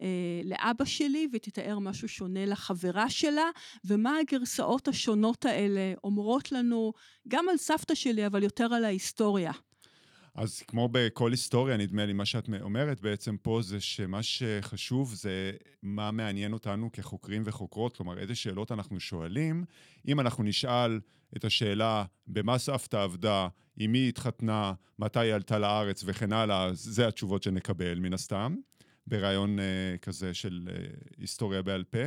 [0.02, 3.50] אה, לאבא שלי, והיא תתאר משהו שונה לחברה שלה,
[3.84, 6.92] ומה הגרסאות השונות האלה אומרות לנו,
[7.28, 9.52] גם על סבתא שלי, אבל יותר על ההיסטוריה.
[10.34, 15.52] אז כמו בכל היסטוריה, נדמה לי, מה שאת אומרת בעצם פה זה שמה שחשוב זה
[15.82, 19.64] מה מעניין אותנו כחוקרים וחוקרות, כלומר, איזה שאלות אנחנו שואלים.
[20.08, 21.00] אם אנחנו נשאל
[21.36, 27.08] את השאלה במה סבתא עבדה, עם מי התחתנה, מתי היא עלתה לארץ וכן הלאה, זה
[27.08, 28.56] התשובות שנקבל מן הסתם,
[29.06, 32.04] ברעיון uh, כזה של uh, היסטוריה בעל פה.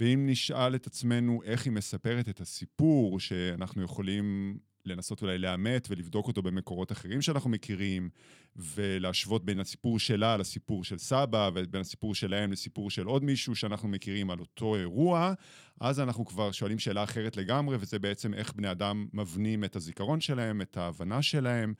[0.00, 4.58] ואם נשאל את עצמנו איך היא מספרת את הסיפור שאנחנו יכולים
[4.88, 8.10] לנסות אולי לאמת ולבדוק אותו במקורות אחרים שאנחנו מכירים,
[8.56, 13.88] ולהשוות בין הסיפור שלה לסיפור של סבא, ובין הסיפור שלהם לסיפור של עוד מישהו שאנחנו
[13.88, 15.32] מכירים על אותו אירוע,
[15.80, 20.20] אז אנחנו כבר שואלים שאלה אחרת לגמרי, וזה בעצם איך בני אדם מבנים את הזיכרון
[20.20, 21.74] שלהם, את ההבנה שלהם,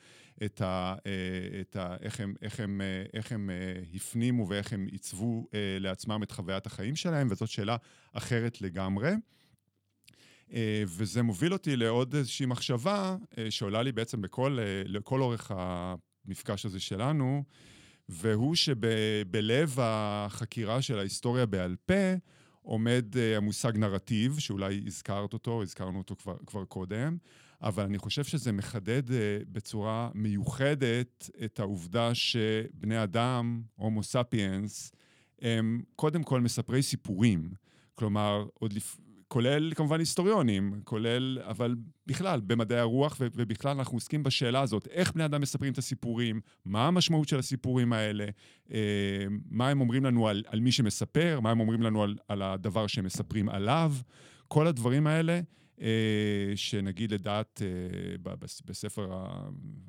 [0.45, 4.73] את ה, אה, את ה, איך, הם, איך, הם, אה, איך הם אה, הפנימו ואיך
[4.73, 5.47] הם עיצבו
[5.81, 7.77] לעצמם את חוויית החיים שלהם, וזאת שאלה
[8.13, 9.13] אחרת לגמרי.
[10.53, 15.53] אה, וזה מוביל אותי לעוד איזושהי מחשבה אה, שעולה לי בעצם בכל, אה, לכל אורך
[15.55, 17.45] המפגש הזה שלנו,
[18.09, 22.15] והוא שבלב החקירה של ההיסטוריה בעל פה
[22.63, 23.05] עומד
[23.37, 27.17] המושג נרטיב, שאולי הזכרת אותו, הזכרנו אותו כבר, כבר קודם,
[27.63, 29.03] אבל אני חושב שזה מחדד
[29.53, 34.93] בצורה מיוחדת את העובדה שבני אדם, הומו ספיאנס,
[35.43, 37.51] הם קודם כל מספרי סיפורים.
[37.95, 38.97] כלומר, עוד לפ...
[39.29, 41.75] כולל כמובן היסטוריונים, כולל, אבל
[42.07, 46.87] בכלל, במדעי הרוח, ובכלל אנחנו עוסקים בשאלה הזאת, איך בני אדם מספרים את הסיפורים, מה
[46.87, 48.27] המשמעות של הסיפורים האלה,
[48.73, 48.79] אה,
[49.51, 52.87] מה הם אומרים לנו על, על מי שמספר, מה הם אומרים לנו על, על הדבר
[52.87, 53.93] שהם מספרים עליו,
[54.49, 55.41] כל הדברים האלה.
[55.81, 58.33] אה, שנגיד לדעת אה,
[58.65, 59.25] בספר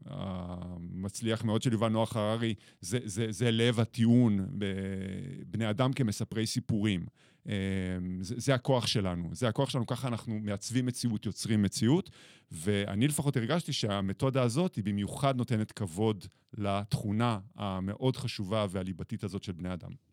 [0.06, 4.46] המצליח מאוד של יובל נוח הררי, זה, זה, זה לב הטיעון,
[5.48, 7.06] בני אדם כמספרי סיפורים.
[7.50, 7.56] אה,
[8.22, 12.10] זה, זה הכוח שלנו, זה הכוח שלנו, ככה אנחנו מעצבים מציאות, יוצרים מציאות,
[12.52, 19.52] ואני לפחות הרגשתי שהמתודה הזאת היא במיוחד נותנת כבוד לתכונה המאוד חשובה והליבתית הזאת של
[19.52, 20.09] בני אדם.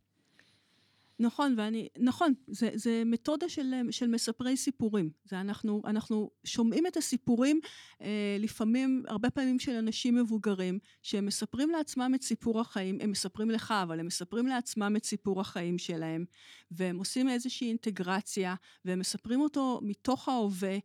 [1.19, 5.11] נכון, ואני, נכון, זה, זה מתודה של, של מספרי סיפורים.
[5.25, 7.61] זה אנחנו, אנחנו שומעים את הסיפורים,
[8.03, 13.51] אה, לפעמים, הרבה פעמים של אנשים מבוגרים, שהם מספרים לעצמם את סיפור החיים, הם מספרים
[13.51, 16.25] לך, אבל הם מספרים לעצמם את סיפור החיים שלהם,
[16.71, 18.55] והם עושים איזושהי אינטגרציה,
[18.85, 20.79] והם מספרים אותו מתוך ההווה,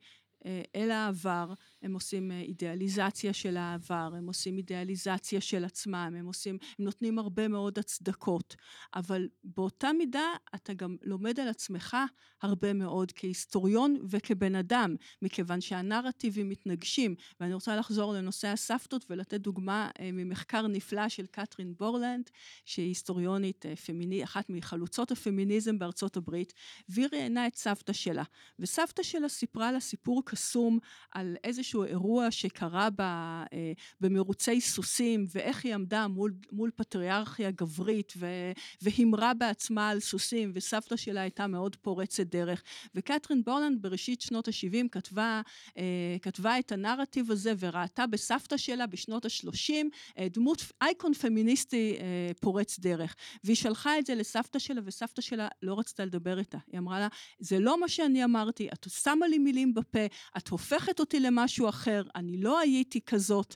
[0.45, 6.25] אה, אל העבר, הם עושים אה, אידיאליזציה של העבר, הם עושים אידיאליזציה של עצמם, הם
[6.25, 8.55] עושים, הם נותנים הרבה מאוד הצדקות,
[8.95, 10.25] אבל באותה מידה
[10.55, 11.97] אתה גם לומד על עצמך
[12.41, 19.89] הרבה מאוד כהיסטוריון וכבן אדם, מכיוון שהנרטיבים מתנגשים, ואני רוצה לחזור לנושא הסבתות ולתת דוגמה
[19.99, 22.29] אה, ממחקר נפלא של קתרין בורלנד,
[22.65, 26.53] שהיא היסטוריונית פמיני, אחת מחלוצות הפמיניזם בארצות הברית,
[26.89, 28.23] והיא ראיינה את סבתא שלה,
[28.59, 30.79] וסבתא שלה סיפרה לה סיפור קסום
[31.11, 31.35] על
[31.71, 38.27] איזשהו אירוע שקרה בה אה, במרוצי סוסים, ואיך היא עמדה מול, מול פטריארכיה גברית, ו,
[38.81, 42.63] והימרה בעצמה על סוסים, וסבתא שלה הייתה מאוד פורצת דרך.
[42.95, 45.41] וקתרין בורלנד בראשית שנות ה-70 כתבה,
[45.77, 45.83] אה,
[46.21, 49.73] כתבה את הנרטיב הזה, וראתה בסבתא שלה בשנות ה-30
[50.17, 51.97] אה, דמות אייקון פמיניסטי
[52.41, 53.15] פורץ דרך.
[53.43, 56.57] והיא שלחה את זה לסבתא שלה, וסבתא שלה לא רצתה לדבר איתה.
[56.71, 57.07] היא אמרה לה,
[57.39, 60.05] זה לא מה שאני אמרתי, את שמה לי מילים בפה,
[60.37, 63.55] את הופכת אותי למשהו אחר, אני לא הייתי כזאת.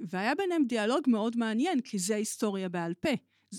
[0.00, 3.10] והיה ביניהם דיאלוג מאוד מעניין, כי זה היסטוריה בעל פה.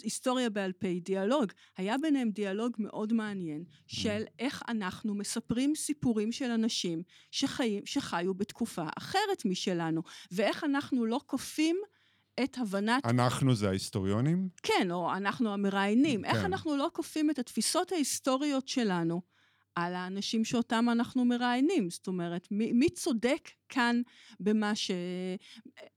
[0.03, 1.51] היסטוריה בעל פה היא דיאלוג.
[1.77, 8.85] היה ביניהם דיאלוג מאוד מעניין של איך אנחנו מספרים סיפורים של אנשים שחיים, שחיו בתקופה
[8.97, 11.75] אחרת משלנו, ואיך אנחנו לא כופים
[12.43, 13.05] את הבנת...
[13.05, 14.49] אנחנו זה ההיסטוריונים?
[14.63, 16.21] כן, או אנחנו המראיינים.
[16.21, 16.29] כן.
[16.29, 19.21] איך אנחנו לא כופים את התפיסות ההיסטוריות שלנו
[19.75, 21.89] על האנשים שאותם אנחנו מראיינים.
[21.89, 24.01] זאת אומרת, מי, מי צודק כאן
[24.39, 24.91] במה ש...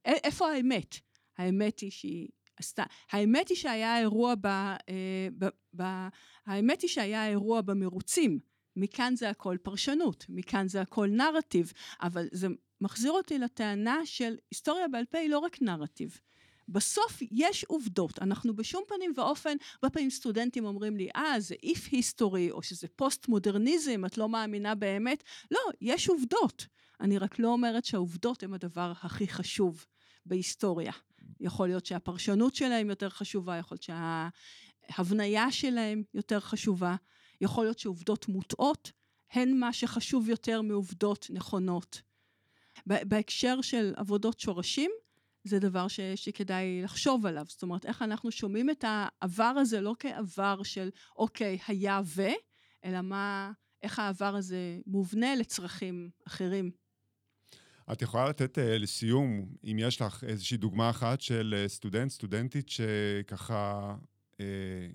[0.05, 0.97] איפה האמת?
[1.39, 2.29] האמת היא שהיא.
[3.11, 4.47] האמת היא שהיה אירוע ב...
[4.47, 5.45] אה, ב...
[5.77, 5.83] ב...
[6.47, 8.39] האמת היא שהיה אירוע במרוצים.
[8.77, 11.73] מכאן זה הכל פרשנות, מכאן זה הכל נרטיב,
[12.03, 12.49] אבל זה
[12.81, 16.21] מחזיר אותי לטענה של היסטוריה בעל פה היא לא רק נרטיב.
[16.69, 21.89] בסוף יש עובדות, אנחנו בשום פנים ואופן, הרבה פעמים סטודנטים אומרים לי, אה, זה איף
[21.91, 25.25] היסטורי, או שזה פוסט-מודרניזם, את לא מאמינה באמת.
[25.51, 26.67] לא, יש עובדות.
[27.01, 29.87] אני רק לא אומרת שהעובדות הן הדבר הכי חשוב
[30.27, 30.93] בהיסטוריה.
[31.41, 34.31] יכול להיות שהפרשנות שלהם יותר חשובה, יכול להיות
[34.91, 36.97] שההבניה שלהם יותר חשובה,
[37.41, 38.93] יכול להיות שעובדות מוטעות
[39.33, 42.03] הן מה שחשוב יותר מעובדות נכונות.
[42.87, 44.91] בהקשר של עבודות שורשים,
[45.45, 47.45] זה דבר ש, שכדאי לחשוב עליו.
[47.49, 52.23] זאת אומרת, איך אנחנו שומעים את העבר הזה לא כעבר של אוקיי, היה ו,
[52.85, 56.71] אלא מה, איך העבר הזה מובנה לצרכים אחרים.
[57.93, 62.69] את יכולה לתת uh, לסיום, אם יש לך איזושהי דוגמה אחת של uh, סטודנט, סטודנטית,
[62.69, 63.95] שככה
[64.33, 64.37] uh,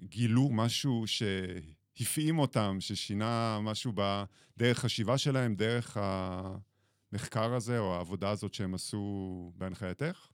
[0.04, 8.54] גילו משהו שהפעים אותם, ששינה משהו בדרך חשיבה שלהם, דרך המחקר הזה או העבודה הזאת
[8.54, 10.28] שהם עשו בהנחייתך?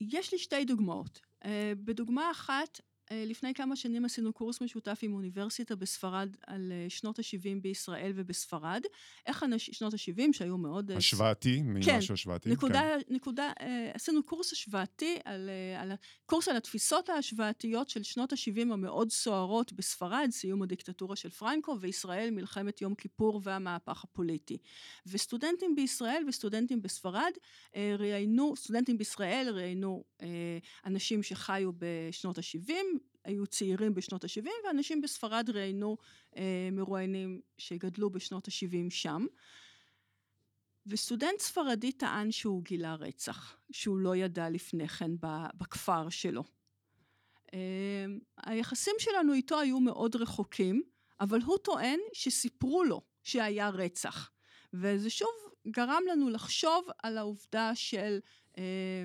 [0.00, 1.20] יש לי שתי דוגמאות.
[1.44, 2.80] אה, בדוגמה אחת,
[3.10, 8.82] לפני כמה שנים עשינו קורס משותף עם אוניברסיטה בספרד על אה, שנות ה-70 בישראל ובספרד.
[9.26, 9.70] איך אנש...
[9.70, 10.90] שנות ה-70 שהיו מאוד...
[10.90, 12.50] השוואתי, ממשהו כן, השוואתי.
[12.50, 13.14] נקודה, כן.
[13.14, 13.52] נקודה,
[13.94, 15.92] עשינו קורס השוואתי, על, על,
[16.26, 22.30] קורס על התפיסות ההשוואתיות של שנות ה-70 המאוד סוערות בספרד, סיום הדיקטטורה של פרנקו, וישראל,
[22.30, 24.58] מלחמת יום כיפור והמהפך הפוליטי.
[25.06, 27.32] וסטודנטים בישראל וסטודנטים בספרד
[27.76, 30.04] ראיינו, סטודנטים בישראל ראיינו
[30.86, 32.97] אנשים שחיו בשנות ה-70,
[33.28, 35.96] היו צעירים בשנות ה-70, ואנשים בספרד ראיינו
[36.36, 39.26] אה, מרואיינים שגדלו בשנות ה-70 שם.
[40.86, 45.10] וסטודנט ספרדי טען שהוא גילה רצח, שהוא לא ידע לפני כן
[45.54, 46.44] בכפר שלו.
[47.54, 48.06] אה,
[48.36, 50.82] היחסים שלנו איתו היו מאוד רחוקים,
[51.20, 54.30] אבל הוא טוען שסיפרו לו שהיה רצח.
[54.72, 55.28] וזה שוב
[55.70, 58.18] גרם לנו לחשוב על העובדה של
[58.58, 59.04] אה,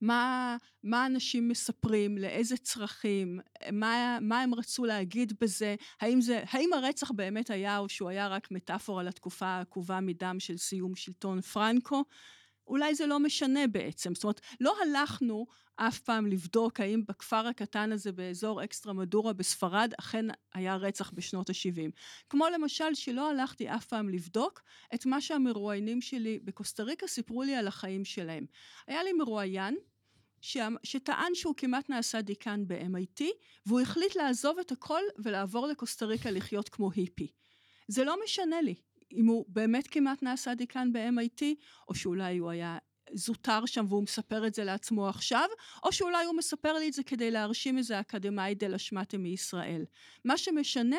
[0.00, 3.40] מה, מה אנשים מספרים, לאיזה צרכים,
[3.72, 8.28] מה, מה הם רצו להגיד בזה, האם, זה, האם הרצח באמת היה או שהוא היה
[8.28, 12.04] רק מטאפורה לתקופה העקובה מדם של סיום שלטון פרנקו.
[12.68, 14.14] אולי זה לא משנה בעצם.
[14.14, 15.46] זאת אומרת, לא הלכנו
[15.76, 21.50] אף פעם לבדוק האם בכפר הקטן הזה באזור אקסטרה מדורה בספרד אכן היה רצח בשנות
[21.50, 21.90] ה-70.
[22.30, 24.62] כמו למשל שלא הלכתי אף פעם לבדוק
[24.94, 28.46] את מה שהמרואיינים שלי בקוסטה ריקה סיפרו לי על החיים שלהם.
[28.86, 29.76] היה לי מרואיין
[30.40, 30.56] ש...
[30.82, 33.24] שטען שהוא כמעט נעשה דיקן ב-MIT,
[33.66, 37.32] והוא החליט לעזוב את הכל ולעבור לקוסטה ריקה לחיות כמו היפי.
[37.88, 38.74] זה לא משנה לי
[39.12, 41.42] אם הוא באמת כמעט נעשה דיקן ב-MIT,
[41.88, 42.78] או שאולי הוא היה
[43.12, 45.48] זוטר שם והוא מספר את זה לעצמו עכשיו,
[45.82, 49.84] או שאולי הוא מספר לי את זה כדי להרשים איזה אקדמאי דה לשמטה מישראל.
[50.24, 50.96] מה שמשנה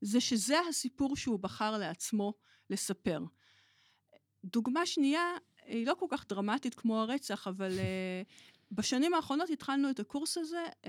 [0.00, 2.34] זה שזה הסיפור שהוא בחר לעצמו
[2.70, 3.20] לספר.
[4.44, 5.32] דוגמה שנייה,
[5.64, 10.64] היא לא כל כך דרמטית כמו הרצח, אבל uh, בשנים האחרונות התחלנו את הקורס הזה
[10.66, 10.86] uh,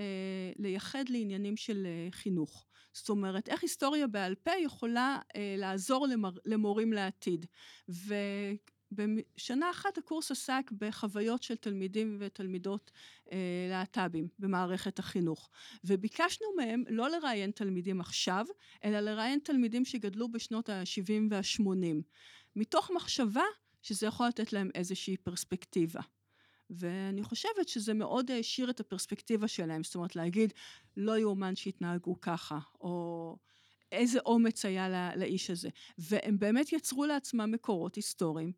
[0.58, 2.66] לייחד לעניינים של uh, חינוך.
[2.92, 7.46] זאת אומרת, איך היסטוריה בעל פה יכולה uh, לעזור למר, למורים לעתיד.
[7.90, 8.14] ו...
[8.92, 12.90] בשנה אחת הקורס עסק בחוויות של תלמידים ותלמידות
[13.32, 13.38] אה,
[13.70, 15.50] להט"בים במערכת החינוך.
[15.84, 18.46] וביקשנו מהם לא לראיין תלמידים עכשיו,
[18.84, 22.02] אלא לראיין תלמידים שגדלו בשנות ה-70 וה-80,
[22.56, 23.44] מתוך מחשבה
[23.82, 26.00] שזה יכול לתת להם איזושהי פרספקטיבה.
[26.70, 30.52] ואני חושבת שזה מאוד העשיר את הפרספקטיבה שלהם, זאת אומרת להגיד,
[30.96, 33.36] לא יאומן שהתנהגו ככה, או
[33.92, 35.68] איזה אומץ היה לאיש הזה.
[35.98, 38.52] והם באמת יצרו לעצמם מקורות היסטוריים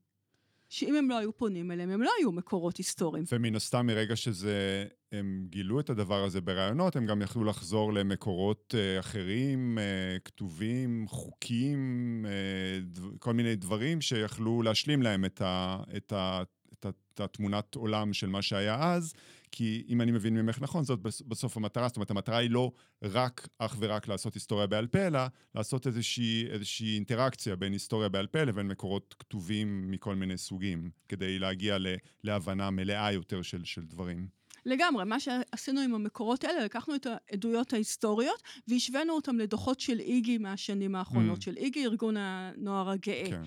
[0.73, 3.25] שאם הם לא היו פונים אליהם, הם לא היו מקורות היסטוריים.
[3.33, 8.75] ומן הסתם, מרגע שזה, הם גילו את הדבר הזה ברעיונות, הם גם יכלו לחזור למקורות
[8.75, 16.13] uh, אחרים, uh, כתובים, חוקים, uh, כל מיני דברים שיכלו להשלים להם את, ה, את,
[16.13, 16.43] ה,
[16.87, 19.15] את, התמונת עולם של מה שהיה אז,
[19.53, 21.89] כי אם אני מבין ממך נכון, זאת בסוף המטרה.
[21.89, 22.73] זאת אומרת, המטרה היא לא
[23.03, 25.21] רק, אך ורק לעשות היסטוריה בעל פה, אלא
[25.55, 31.39] לעשות איזושהי, איזושהי אינטראקציה בין היסטוריה בעל פה לבין מקורות כתובים מכל מיני סוגים, כדי
[31.39, 31.87] להגיע ל,
[32.25, 34.43] להבנה מלאה יותר של, של דברים.
[34.67, 40.39] לגמרי, מה שעשינו עם המקורות האלה, לקחנו את העדויות ההיסטוריות והשווינו אותם לדוחות של איגי
[40.39, 41.45] מהשנים האחרונות, mm.
[41.45, 43.31] של איגי, ארגון הנוער הגאה.
[43.31, 43.43] כן.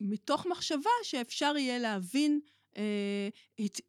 [0.00, 2.40] מתוך מחשבה שאפשר יהיה להבין
[2.76, 3.28] אה,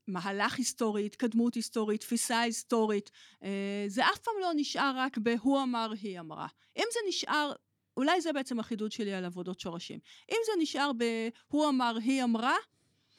[0.08, 3.12] מהלך היסטורי, התקדמות היסטורית, תפיסה היסטורית.
[3.44, 6.48] אה, זה אף פעם לא נשאר רק ב"הוא אמר, היא אמרה".
[6.78, 7.54] אם זה נשאר,
[7.98, 10.00] אולי זה בעצם החידוד שלי על עבודות שורשים.
[10.32, 12.56] אם זה נשאר ב"הוא אמר, היא אמרה",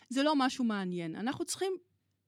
[0.08, 1.16] זה לא משהו מעניין.
[1.16, 1.72] אנחנו צריכים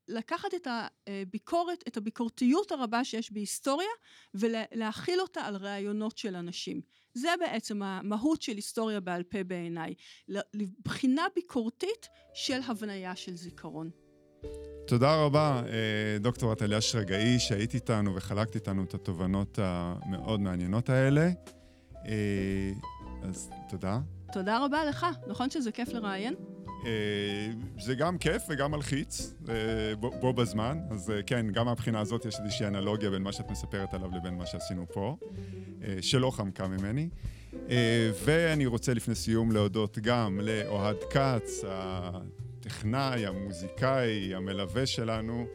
[0.08, 0.66] לקחת את
[1.06, 3.88] הביקורת, את הביקורתיות הרבה שיש בהיסטוריה,
[4.34, 6.80] ולהכיל אותה על רעיונות של אנשים.
[7.20, 9.94] זה בעצם המהות של היסטוריה בעל פה בעיניי.
[10.28, 13.90] לבחינה ביקורתית של הבניה של זיכרון.
[14.86, 21.30] תודה רבה, אה, דוקטור עתליה שרגאי, שהיית איתנו וחלקת איתנו את התובנות המאוד מעניינות האלה.
[22.06, 22.72] אה,
[23.22, 23.98] אז תודה.
[24.32, 25.06] תודה רבה לך.
[25.26, 26.34] נכון שזה כיף לראיין?
[26.86, 26.90] אה,
[27.78, 29.34] זה גם כיף וגם מלחיץ
[30.20, 34.10] בו בזמן, אז כן, גם מהבחינה הזאת יש איזושהי אנלוגיה בין מה שאת מספרת עליו
[34.16, 35.16] לבין מה שעשינו פה,
[36.00, 37.08] שלא חמקה ממני.
[38.24, 41.64] ואני רוצה לפני סיום להודות גם לאוהד כץ,
[42.70, 45.46] הטכנאי, המוזיקאי, המלווה שלנו,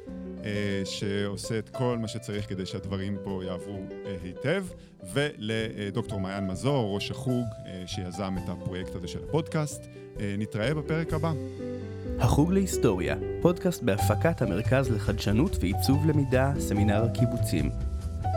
[0.43, 4.66] אה, שעושה את כל מה שצריך כדי שהדברים פה יעברו אה, היטב,
[5.13, 9.82] ולדוקטור מעיין מזור, ראש החוג, אה, שיזם את הפרויקט הזה של הפודקאסט.
[10.38, 11.32] נתראה בפרק הבא.
[12.20, 17.70] החוג להיסטוריה, פודקאסט בהפקת המרכז לחדשנות ועיצוב למידה, סמינר הקיבוצים.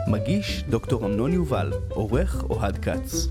[0.07, 3.27] מגיש דוקטור אמנון יובל, עורך אוהד כץ.